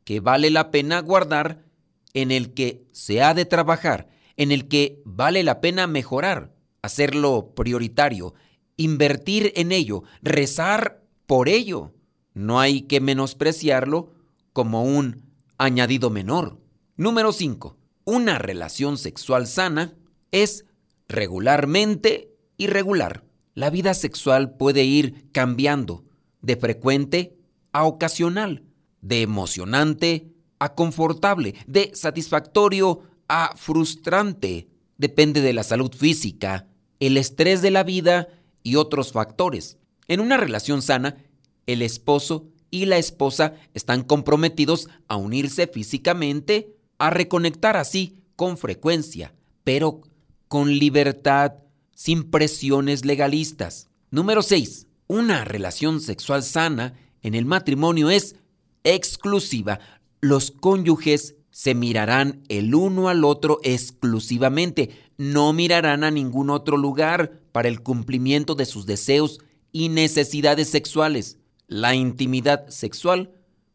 que 0.06 0.22
vale 0.22 0.50
la 0.50 0.72
pena 0.72 1.02
guardar, 1.02 1.66
en 2.14 2.32
el 2.32 2.54
que 2.54 2.88
se 2.94 3.22
ha 3.22 3.34
de 3.34 3.46
trabajar, 3.46 4.08
en 4.38 4.52
el 4.52 4.68
que 4.70 5.04
vale 5.06 5.44
la 5.44 5.62
pena 5.62 5.86
mejorar, 5.86 6.56
hacerlo 6.82 7.54
prioritario, 7.54 8.34
invertir 8.78 9.54
en 9.56 9.72
ello, 9.72 10.04
rezar 10.24 11.04
por 11.28 11.50
ello. 11.50 11.94
No 12.34 12.60
hay 12.60 12.82
que 12.82 13.02
menospreciarlo 13.02 14.14
como 14.54 14.84
un 14.84 15.24
añadido 15.58 16.10
menor. 16.10 16.58
Número 16.96 17.32
5 17.34 17.78
una 18.06 18.40
relación 18.40 18.98
sexual 18.98 19.48
sana 19.48 19.94
es 20.32 20.66
regularmente 21.08 22.36
irregular. 22.58 23.24
La 23.54 23.70
vida 23.70 23.94
sexual 23.94 24.56
puede 24.56 24.84
ir 24.84 25.30
cambiando 25.32 26.06
de 26.42 26.56
frecuente 26.56 27.38
a 27.72 27.86
ocasional, 27.86 28.64
de 29.02 29.22
emocionante 29.22 30.32
a 30.60 30.76
confortable, 30.76 31.56
de 31.68 31.92
satisfactorio 31.96 33.02
a 33.28 33.56
frustrante. 33.56 34.68
Depende 34.98 35.42
de 35.42 35.54
la 35.54 35.64
salud 35.64 35.92
física, 35.94 36.68
el 37.00 37.18
estrés 37.18 37.62
de 37.62 37.72
la 37.72 37.84
vida 37.84 38.28
y 38.64 38.76
otros 38.76 39.12
factores. 39.12 39.78
En 40.08 40.20
una 40.20 40.38
relación 40.38 40.82
sana, 40.82 41.18
el 41.66 41.82
esposo 41.82 42.48
y 42.70 42.86
la 42.86 42.98
esposa 42.98 43.56
están 43.74 44.04
comprometidos 44.04 44.88
a 45.08 45.16
unirse 45.16 45.68
físicamente, 45.68 46.76
a 47.00 47.10
reconectar 47.10 47.76
así 47.76 48.22
con 48.36 48.58
frecuencia, 48.58 49.34
pero 49.64 50.02
con 50.48 50.78
libertad, 50.78 51.54
sin 52.02 52.32
presiones 52.32 53.06
legalistas. 53.06 53.88
Número 54.10 54.42
6. 54.42 54.88
Una 55.06 55.46
relación 55.46 56.02
sexual 56.02 56.42
sana 56.42 56.96
en 57.22 57.36
el 57.36 57.46
matrimonio 57.46 58.10
es 58.10 58.38
exclusiva. 58.84 59.80
Los 60.20 60.50
cónyuges 60.50 61.36
se 61.52 61.76
mirarán 61.76 62.42
el 62.50 62.74
uno 62.74 63.08
al 63.08 63.24
otro 63.24 63.60
exclusivamente, 63.62 64.90
no 65.18 65.54
mirarán 65.54 66.04
a 66.04 66.10
ningún 66.10 66.50
otro 66.50 66.76
lugar 66.76 67.40
para 67.52 67.68
el 67.68 67.84
cumplimiento 67.84 68.56
de 68.56 68.66
sus 68.66 68.88
deseos 68.88 69.38
y 69.72 69.90
necesidades 69.90 70.70
sexuales. 70.70 71.38
La 71.68 71.94
intimidad 71.94 72.68
sexual 72.70 73.30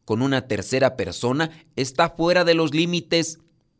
con 0.04 0.20
una 0.20 0.48
tercera 0.48 0.96
persona 0.96 1.52
está 1.76 2.10
fuera 2.10 2.42
de 2.42 2.54
los 2.54 2.74
límites 2.74 3.38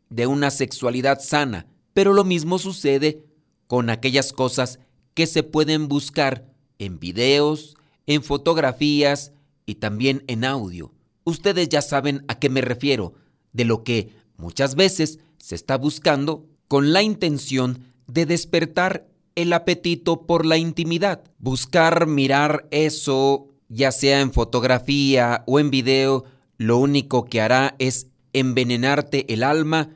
de 0.09 0.25
una 0.25 0.51
sexualidad 0.51 1.19
sana, 1.19 1.67
pero 1.93 2.13
lo 2.13 2.23
mismo 2.23 2.59
sucede 2.59 3.26
con 3.67 3.89
aquellas 3.89 4.33
cosas 4.33 4.79
que 5.13 5.27
se 5.27 5.43
pueden 5.43 5.87
buscar 5.87 6.45
en 6.79 6.99
videos, 6.99 7.75
en 8.05 8.23
fotografías, 8.23 9.33
y 9.67 9.75
también 9.75 10.23
en 10.27 10.45
audio. 10.45 10.91
Ustedes 11.25 11.69
ya 11.69 11.83
saben 11.83 12.23
a 12.27 12.39
qué 12.39 12.49
me 12.49 12.61
refiero, 12.61 13.13
de 13.51 13.65
lo 13.65 13.83
que 13.83 14.09
muchas 14.37 14.73
veces 14.75 15.19
se 15.37 15.53
está 15.53 15.77
buscando 15.77 16.47
con 16.67 16.93
la 16.93 17.03
intención 17.03 17.83
de 18.07 18.25
despertar 18.25 19.07
el 19.35 19.53
apetito 19.53 20.25
por 20.25 20.45
la 20.45 20.57
intimidad. 20.57 21.23
Buscar 21.37 22.07
mirar 22.07 22.67
eso, 22.71 23.49
ya 23.67 23.91
sea 23.91 24.21
en 24.21 24.31
fotografía 24.31 25.43
o 25.45 25.59
en 25.59 25.69
video, 25.69 26.23
lo 26.57 26.77
único 26.77 27.25
que 27.25 27.41
hará 27.41 27.75
es 27.77 28.07
envenenarte 28.33 29.31
el 29.31 29.43
alma 29.43 29.89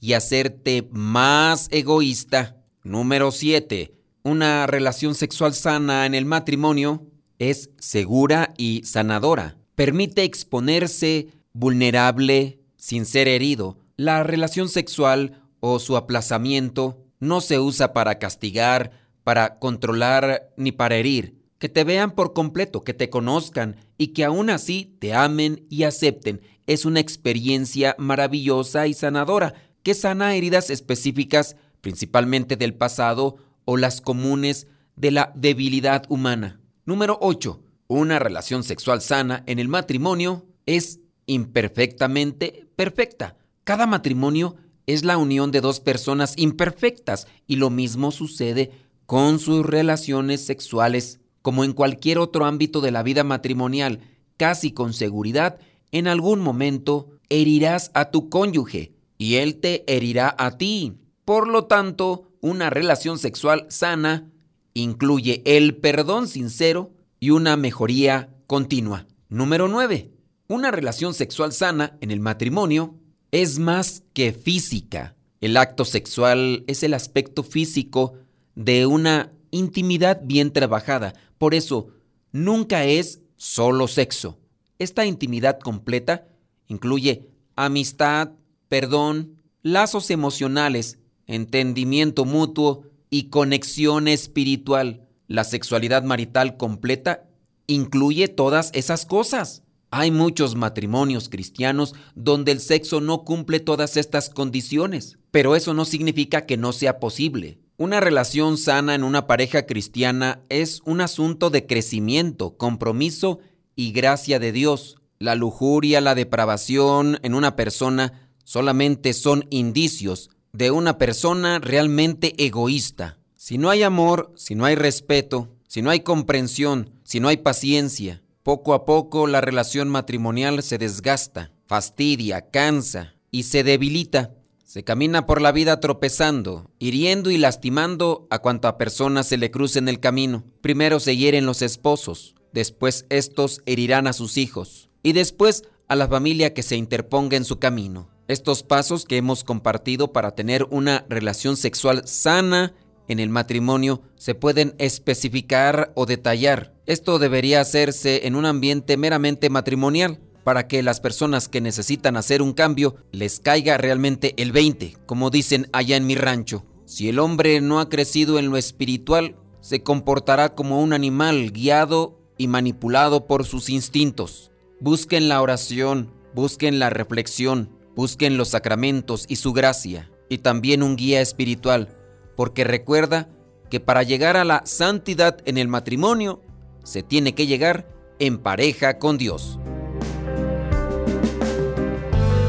y 0.00 0.14
hacerte 0.14 0.88
más 0.90 1.68
egoísta. 1.70 2.57
Número 2.88 3.30
7. 3.32 3.92
Una 4.22 4.66
relación 4.66 5.14
sexual 5.14 5.52
sana 5.52 6.06
en 6.06 6.14
el 6.14 6.24
matrimonio 6.24 7.06
es 7.38 7.68
segura 7.78 8.54
y 8.56 8.80
sanadora. 8.84 9.58
Permite 9.74 10.24
exponerse 10.24 11.28
vulnerable 11.52 12.60
sin 12.76 13.04
ser 13.04 13.28
herido. 13.28 13.76
La 13.96 14.22
relación 14.22 14.70
sexual 14.70 15.42
o 15.60 15.80
su 15.80 15.98
aplazamiento 15.98 17.04
no 17.20 17.42
se 17.42 17.58
usa 17.58 17.92
para 17.92 18.18
castigar, 18.18 18.92
para 19.22 19.58
controlar 19.58 20.48
ni 20.56 20.72
para 20.72 20.96
herir. 20.96 21.34
Que 21.58 21.68
te 21.68 21.84
vean 21.84 22.12
por 22.12 22.32
completo, 22.32 22.84
que 22.84 22.94
te 22.94 23.10
conozcan 23.10 23.76
y 23.98 24.08
que 24.08 24.24
aún 24.24 24.48
así 24.48 24.96
te 24.98 25.12
amen 25.12 25.66
y 25.68 25.82
acepten. 25.82 26.40
Es 26.66 26.86
una 26.86 27.00
experiencia 27.00 27.96
maravillosa 27.98 28.86
y 28.86 28.94
sanadora 28.94 29.52
que 29.82 29.94
sana 29.94 30.34
heridas 30.34 30.70
específicas, 30.70 31.56
principalmente 31.80 32.56
del 32.56 32.74
pasado 32.74 33.36
o 33.64 33.76
las 33.76 34.00
comunes 34.00 34.66
de 34.96 35.10
la 35.10 35.32
debilidad 35.34 36.04
humana. 36.08 36.60
Número 36.84 37.18
8. 37.20 37.60
Una 37.86 38.18
relación 38.18 38.64
sexual 38.64 39.00
sana 39.00 39.44
en 39.46 39.58
el 39.58 39.68
matrimonio 39.68 40.46
es 40.66 41.00
imperfectamente 41.26 42.66
perfecta. 42.76 43.36
Cada 43.64 43.86
matrimonio 43.86 44.56
es 44.86 45.04
la 45.04 45.18
unión 45.18 45.50
de 45.52 45.60
dos 45.60 45.80
personas 45.80 46.34
imperfectas 46.36 47.26
y 47.46 47.56
lo 47.56 47.70
mismo 47.70 48.10
sucede 48.10 48.70
con 49.06 49.38
sus 49.38 49.64
relaciones 49.64 50.44
sexuales. 50.44 51.20
Como 51.42 51.64
en 51.64 51.72
cualquier 51.72 52.18
otro 52.18 52.46
ámbito 52.46 52.80
de 52.80 52.90
la 52.90 53.02
vida 53.02 53.24
matrimonial, 53.24 54.00
casi 54.36 54.72
con 54.72 54.92
seguridad, 54.92 55.58
en 55.92 56.08
algún 56.08 56.40
momento 56.40 57.08
herirás 57.28 57.90
a 57.94 58.10
tu 58.10 58.28
cónyuge 58.28 58.92
y 59.18 59.34
él 59.34 59.60
te 59.60 59.84
herirá 59.92 60.34
a 60.38 60.56
ti. 60.56 60.94
Por 61.28 61.46
lo 61.46 61.66
tanto, 61.66 62.32
una 62.40 62.70
relación 62.70 63.18
sexual 63.18 63.66
sana 63.68 64.30
incluye 64.72 65.42
el 65.44 65.76
perdón 65.76 66.26
sincero 66.26 66.94
y 67.20 67.32
una 67.32 67.58
mejoría 67.58 68.34
continua. 68.46 69.06
Número 69.28 69.68
9. 69.68 70.10
Una 70.48 70.70
relación 70.70 71.12
sexual 71.12 71.52
sana 71.52 71.98
en 72.00 72.12
el 72.12 72.20
matrimonio 72.20 72.94
es 73.30 73.58
más 73.58 74.04
que 74.14 74.32
física. 74.32 75.16
El 75.42 75.58
acto 75.58 75.84
sexual 75.84 76.64
es 76.66 76.82
el 76.82 76.94
aspecto 76.94 77.42
físico 77.42 78.14
de 78.54 78.86
una 78.86 79.30
intimidad 79.50 80.22
bien 80.24 80.50
trabajada. 80.50 81.12
Por 81.36 81.54
eso, 81.54 81.88
nunca 82.32 82.86
es 82.86 83.20
solo 83.36 83.86
sexo. 83.86 84.38
Esta 84.78 85.04
intimidad 85.04 85.58
completa 85.58 86.26
incluye 86.68 87.28
amistad, 87.54 88.30
perdón, 88.70 89.42
lazos 89.62 90.10
emocionales, 90.10 90.98
entendimiento 91.28 92.24
mutuo 92.24 92.82
y 93.10 93.24
conexión 93.24 94.08
espiritual. 94.08 95.06
La 95.28 95.44
sexualidad 95.44 96.02
marital 96.02 96.56
completa 96.56 97.28
incluye 97.66 98.26
todas 98.28 98.70
esas 98.74 99.06
cosas. 99.06 99.62
Hay 99.90 100.10
muchos 100.10 100.54
matrimonios 100.54 101.28
cristianos 101.28 101.94
donde 102.14 102.52
el 102.52 102.60
sexo 102.60 103.00
no 103.00 103.24
cumple 103.24 103.60
todas 103.60 103.96
estas 103.96 104.28
condiciones, 104.28 105.18
pero 105.30 105.54
eso 105.54 105.72
no 105.72 105.84
significa 105.84 106.44
que 106.44 106.56
no 106.56 106.72
sea 106.72 106.98
posible. 106.98 107.58
Una 107.76 108.00
relación 108.00 108.58
sana 108.58 108.94
en 108.94 109.04
una 109.04 109.26
pareja 109.26 109.64
cristiana 109.64 110.42
es 110.48 110.82
un 110.84 111.00
asunto 111.00 111.48
de 111.48 111.66
crecimiento, 111.66 112.56
compromiso 112.56 113.38
y 113.76 113.92
gracia 113.92 114.38
de 114.38 114.52
Dios. 114.52 114.96
La 115.18 115.34
lujuria, 115.34 116.00
la 116.00 116.14
depravación 116.14 117.18
en 117.22 117.34
una 117.34 117.54
persona 117.54 118.30
solamente 118.44 119.12
son 119.12 119.46
indicios 119.50 120.30
de 120.52 120.70
una 120.70 120.98
persona 120.98 121.58
realmente 121.58 122.34
egoísta. 122.44 123.18
Si 123.36 123.58
no 123.58 123.70
hay 123.70 123.82
amor, 123.82 124.32
si 124.36 124.54
no 124.54 124.64
hay 124.64 124.74
respeto, 124.74 125.48
si 125.68 125.82
no 125.82 125.90
hay 125.90 126.00
comprensión, 126.00 126.90
si 127.04 127.20
no 127.20 127.28
hay 127.28 127.38
paciencia, 127.38 128.22
poco 128.42 128.74
a 128.74 128.84
poco 128.84 129.26
la 129.26 129.40
relación 129.40 129.88
matrimonial 129.88 130.62
se 130.62 130.78
desgasta, 130.78 131.52
fastidia, 131.66 132.50
cansa 132.50 133.14
y 133.30 133.42
se 133.44 133.62
debilita. 133.62 134.34
Se 134.64 134.84
camina 134.84 135.26
por 135.26 135.40
la 135.40 135.52
vida 135.52 135.80
tropezando, 135.80 136.70
hiriendo 136.78 137.30
y 137.30 137.38
lastimando 137.38 138.26
a 138.30 138.38
cuanta 138.38 138.76
persona 138.76 139.22
se 139.22 139.38
le 139.38 139.50
cruce 139.50 139.78
en 139.78 139.88
el 139.88 140.00
camino. 140.00 140.44
Primero 140.60 141.00
se 141.00 141.16
hieren 141.16 141.46
los 141.46 141.62
esposos, 141.62 142.34
después 142.52 143.06
estos 143.08 143.62
herirán 143.66 144.06
a 144.06 144.12
sus 144.12 144.36
hijos 144.36 144.88
y 145.02 145.12
después 145.12 145.62
a 145.88 145.96
la 145.96 146.08
familia 146.08 146.52
que 146.52 146.62
se 146.62 146.76
interponga 146.76 147.36
en 147.36 147.44
su 147.44 147.58
camino. 147.58 148.08
Estos 148.28 148.62
pasos 148.62 149.06
que 149.06 149.16
hemos 149.16 149.42
compartido 149.42 150.12
para 150.12 150.32
tener 150.32 150.66
una 150.70 151.06
relación 151.08 151.56
sexual 151.56 152.06
sana 152.06 152.74
en 153.08 153.20
el 153.20 153.30
matrimonio 153.30 154.02
se 154.16 154.34
pueden 154.34 154.74
especificar 154.76 155.92
o 155.94 156.04
detallar. 156.04 156.74
Esto 156.84 157.18
debería 157.18 157.62
hacerse 157.62 158.26
en 158.26 158.36
un 158.36 158.44
ambiente 158.44 158.98
meramente 158.98 159.48
matrimonial 159.48 160.20
para 160.44 160.68
que 160.68 160.82
las 160.82 161.00
personas 161.00 161.48
que 161.48 161.62
necesitan 161.62 162.18
hacer 162.18 162.42
un 162.42 162.52
cambio 162.52 162.96
les 163.12 163.40
caiga 163.40 163.78
realmente 163.78 164.34
el 164.36 164.52
20, 164.52 164.98
como 165.06 165.30
dicen 165.30 165.66
allá 165.72 165.96
en 165.96 166.06
mi 166.06 166.14
rancho. 166.14 166.66
Si 166.84 167.08
el 167.08 167.20
hombre 167.20 167.62
no 167.62 167.80
ha 167.80 167.88
crecido 167.88 168.38
en 168.38 168.50
lo 168.50 168.58
espiritual, 168.58 169.36
se 169.60 169.82
comportará 169.82 170.54
como 170.54 170.82
un 170.82 170.92
animal 170.92 171.50
guiado 171.50 172.20
y 172.36 172.46
manipulado 172.46 173.26
por 173.26 173.46
sus 173.46 173.70
instintos. 173.70 174.52
Busquen 174.80 175.30
la 175.30 175.40
oración, 175.40 176.12
busquen 176.34 176.78
la 176.78 176.90
reflexión, 176.90 177.77
busquen 177.98 178.36
los 178.36 178.50
sacramentos 178.50 179.24
y 179.26 179.34
su 179.34 179.52
gracia, 179.52 180.08
y 180.28 180.38
también 180.38 180.84
un 180.84 180.94
guía 180.94 181.20
espiritual 181.20 181.88
porque 182.36 182.62
recuerda 182.62 183.28
que 183.68 183.80
para 183.80 184.04
llegar 184.04 184.36
a 184.36 184.44
la 184.44 184.62
santidad 184.64 185.38
en 185.46 185.58
el 185.58 185.66
matrimonio 185.66 186.40
se 186.84 187.02
tiene 187.02 187.34
que 187.34 187.48
llegar 187.48 187.88
en 188.20 188.38
pareja 188.38 189.00
con 189.00 189.18
Dios. 189.18 189.58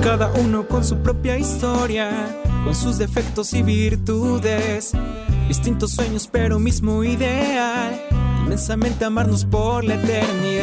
Cada 0.04 0.32
uno 0.34 0.68
con 0.68 0.86
su 0.86 1.00
propia 1.00 1.40
historia, 1.40 2.12
con 2.64 2.76
sus 2.76 3.00
defectos 3.00 3.52
y 3.56 3.64
virtudes, 3.64 4.92
distintos 5.48 5.94
sueños 5.94 6.30
pero 6.32 6.60
mismo 6.60 7.04
ideal, 7.04 8.00
inmensamente 8.46 9.04
amarnos 9.04 9.46
por 9.46 9.84
la 9.84 9.96
eternidad. 9.96 10.59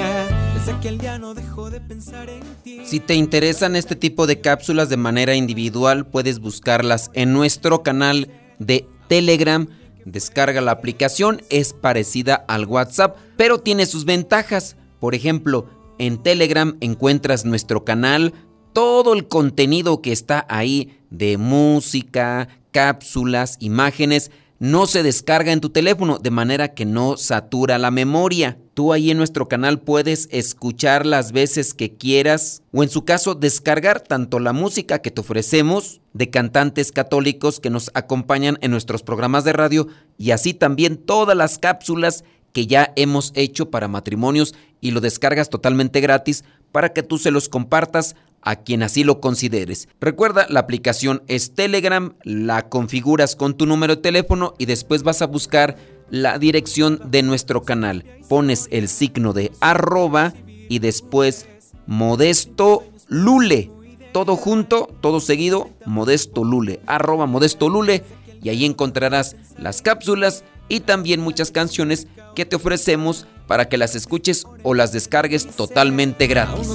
Si 2.85 3.01
te 3.01 3.15
interesan 3.15 3.77
este 3.77 3.95
tipo 3.95 4.27
de 4.27 4.41
cápsulas 4.41 4.89
de 4.89 4.97
manera 4.97 5.37
individual, 5.37 6.07
puedes 6.07 6.41
buscarlas 6.41 7.11
en 7.15 7.33
nuestro 7.33 7.83
canal 7.83 8.29
de 8.59 8.89
Telegram. 9.09 9.69
Descarga 10.05 10.61
la 10.61 10.73
aplicación, 10.73 11.43
es 11.51 11.73
parecida 11.73 12.45
al 12.49 12.67
WhatsApp, 12.67 13.17
pero 13.37 13.59
tiene 13.59 13.87
sus 13.87 14.05
ventajas. 14.05 14.77
Por 14.99 15.15
ejemplo, 15.15 15.69
en 15.99 16.23
Telegram 16.23 16.77
encuentras 16.81 17.45
nuestro 17.45 17.85
canal, 17.85 18.35
todo 18.73 19.15
el 19.15 19.29
contenido 19.29 20.03
que 20.03 20.13
está 20.13 20.47
ahí 20.49 20.99
de 21.11 21.39
música, 21.39 22.49
cápsulas, 22.73 23.57
imágenes, 23.61 24.31
no 24.59 24.87
se 24.87 25.03
descarga 25.03 25.53
en 25.53 25.61
tu 25.61 25.71
teléfono, 25.71 26.19
de 26.19 26.31
manera 26.31 26.75
que 26.75 26.85
no 26.85 27.16
satura 27.16 27.79
la 27.79 27.90
memoria. 27.90 28.59
Tú 28.75 28.92
ahí 28.92 29.11
en 29.11 29.19
nuestro 29.19 29.49
canal 29.49 29.81
puedes 29.81 30.29
escuchar 30.31 31.07
las 31.07 31.33
veces 31.33 31.75
que 31.75 31.97
quieras 31.97 32.62
o 32.73 32.83
en 32.83 32.88
su 32.88 33.05
caso 33.05 33.35
descargar 33.35 34.01
tanto 34.01 34.38
la 34.38 34.53
música 34.53 35.01
que 35.01 35.11
te 35.11 35.21
ofrecemos 35.21 36.01
de 36.12 36.31
cantantes 36.31 36.92
católicos 36.92 37.61
que 37.61 37.71
nos 37.71 37.90
acompañan 37.95 38.59
en 38.61 38.71
nuestros 38.71 39.03
programas 39.03 39.45
de 39.45 39.53
radio 39.53 39.88
y 40.19 40.31
así 40.31 40.55
también 40.55 40.97
todas 40.97 41.37
las 41.37 41.59
cápsulas 41.59 42.25
que 42.53 42.67
ya 42.67 42.93
hemos 42.97 43.33
hecho 43.35 43.71
para 43.71 43.89
matrimonios 43.89 44.55
y 44.81 44.91
lo 44.91 45.01
descargas 45.01 45.51
totalmente 45.51 46.01
gratis 46.01 46.45
para 46.73 46.93
que 46.93 47.03
tú 47.03 47.19
se 47.19 47.31
los 47.31 47.49
compartas 47.49 48.17
a 48.43 48.57
quien 48.57 48.83
así 48.83 49.03
lo 49.03 49.21
consideres. 49.21 49.89
Recuerda, 50.01 50.47
la 50.49 50.61
aplicación 50.61 51.23
es 51.27 51.55
Telegram, 51.55 52.15
la 52.23 52.69
configuras 52.69 53.35
con 53.35 53.57
tu 53.57 53.67
número 53.67 53.97
de 53.97 54.03
teléfono 54.03 54.55
y 54.59 54.67
después 54.67 55.03
vas 55.03 55.21
a 55.21 55.27
buscar 55.27 55.77
la 56.11 56.39
dirección 56.39 57.01
de 57.11 57.23
nuestro 57.23 57.63
canal. 57.63 58.05
Pones 58.29 58.69
el 58.71 58.89
signo 58.89 59.33
de 59.33 59.51
arroba 59.61 60.33
y 60.69 60.79
después 60.79 61.49
Modesto 61.87 62.85
Lule. 63.09 63.71
Todo 64.13 64.37
junto, 64.37 64.89
todo 65.01 65.21
seguido, 65.21 65.71
Modesto 65.85 66.45
Lule, 66.45 66.81
arroba 66.87 67.27
Modesto 67.27 67.69
Lule 67.69 68.05
y 68.43 68.49
ahí 68.49 68.65
encontrarás 68.65 69.37
las 69.59 69.83
cápsulas 69.83 70.45
y 70.69 70.81
también 70.81 71.21
muchas 71.21 71.51
canciones 71.51 72.07
que 72.35 72.45
te 72.45 72.57
ofrecemos 72.57 73.27
para 73.47 73.69
que 73.69 73.79
las 73.79 73.95
escuches 73.95 74.45
o 74.63 74.75
las 74.75 74.93
descargues 74.93 75.47
totalmente 75.47 76.27
gratis. 76.27 76.69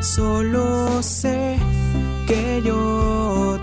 solo 0.00 1.02
sé 1.02 1.56
que 2.26 2.62
yo 2.64 3.58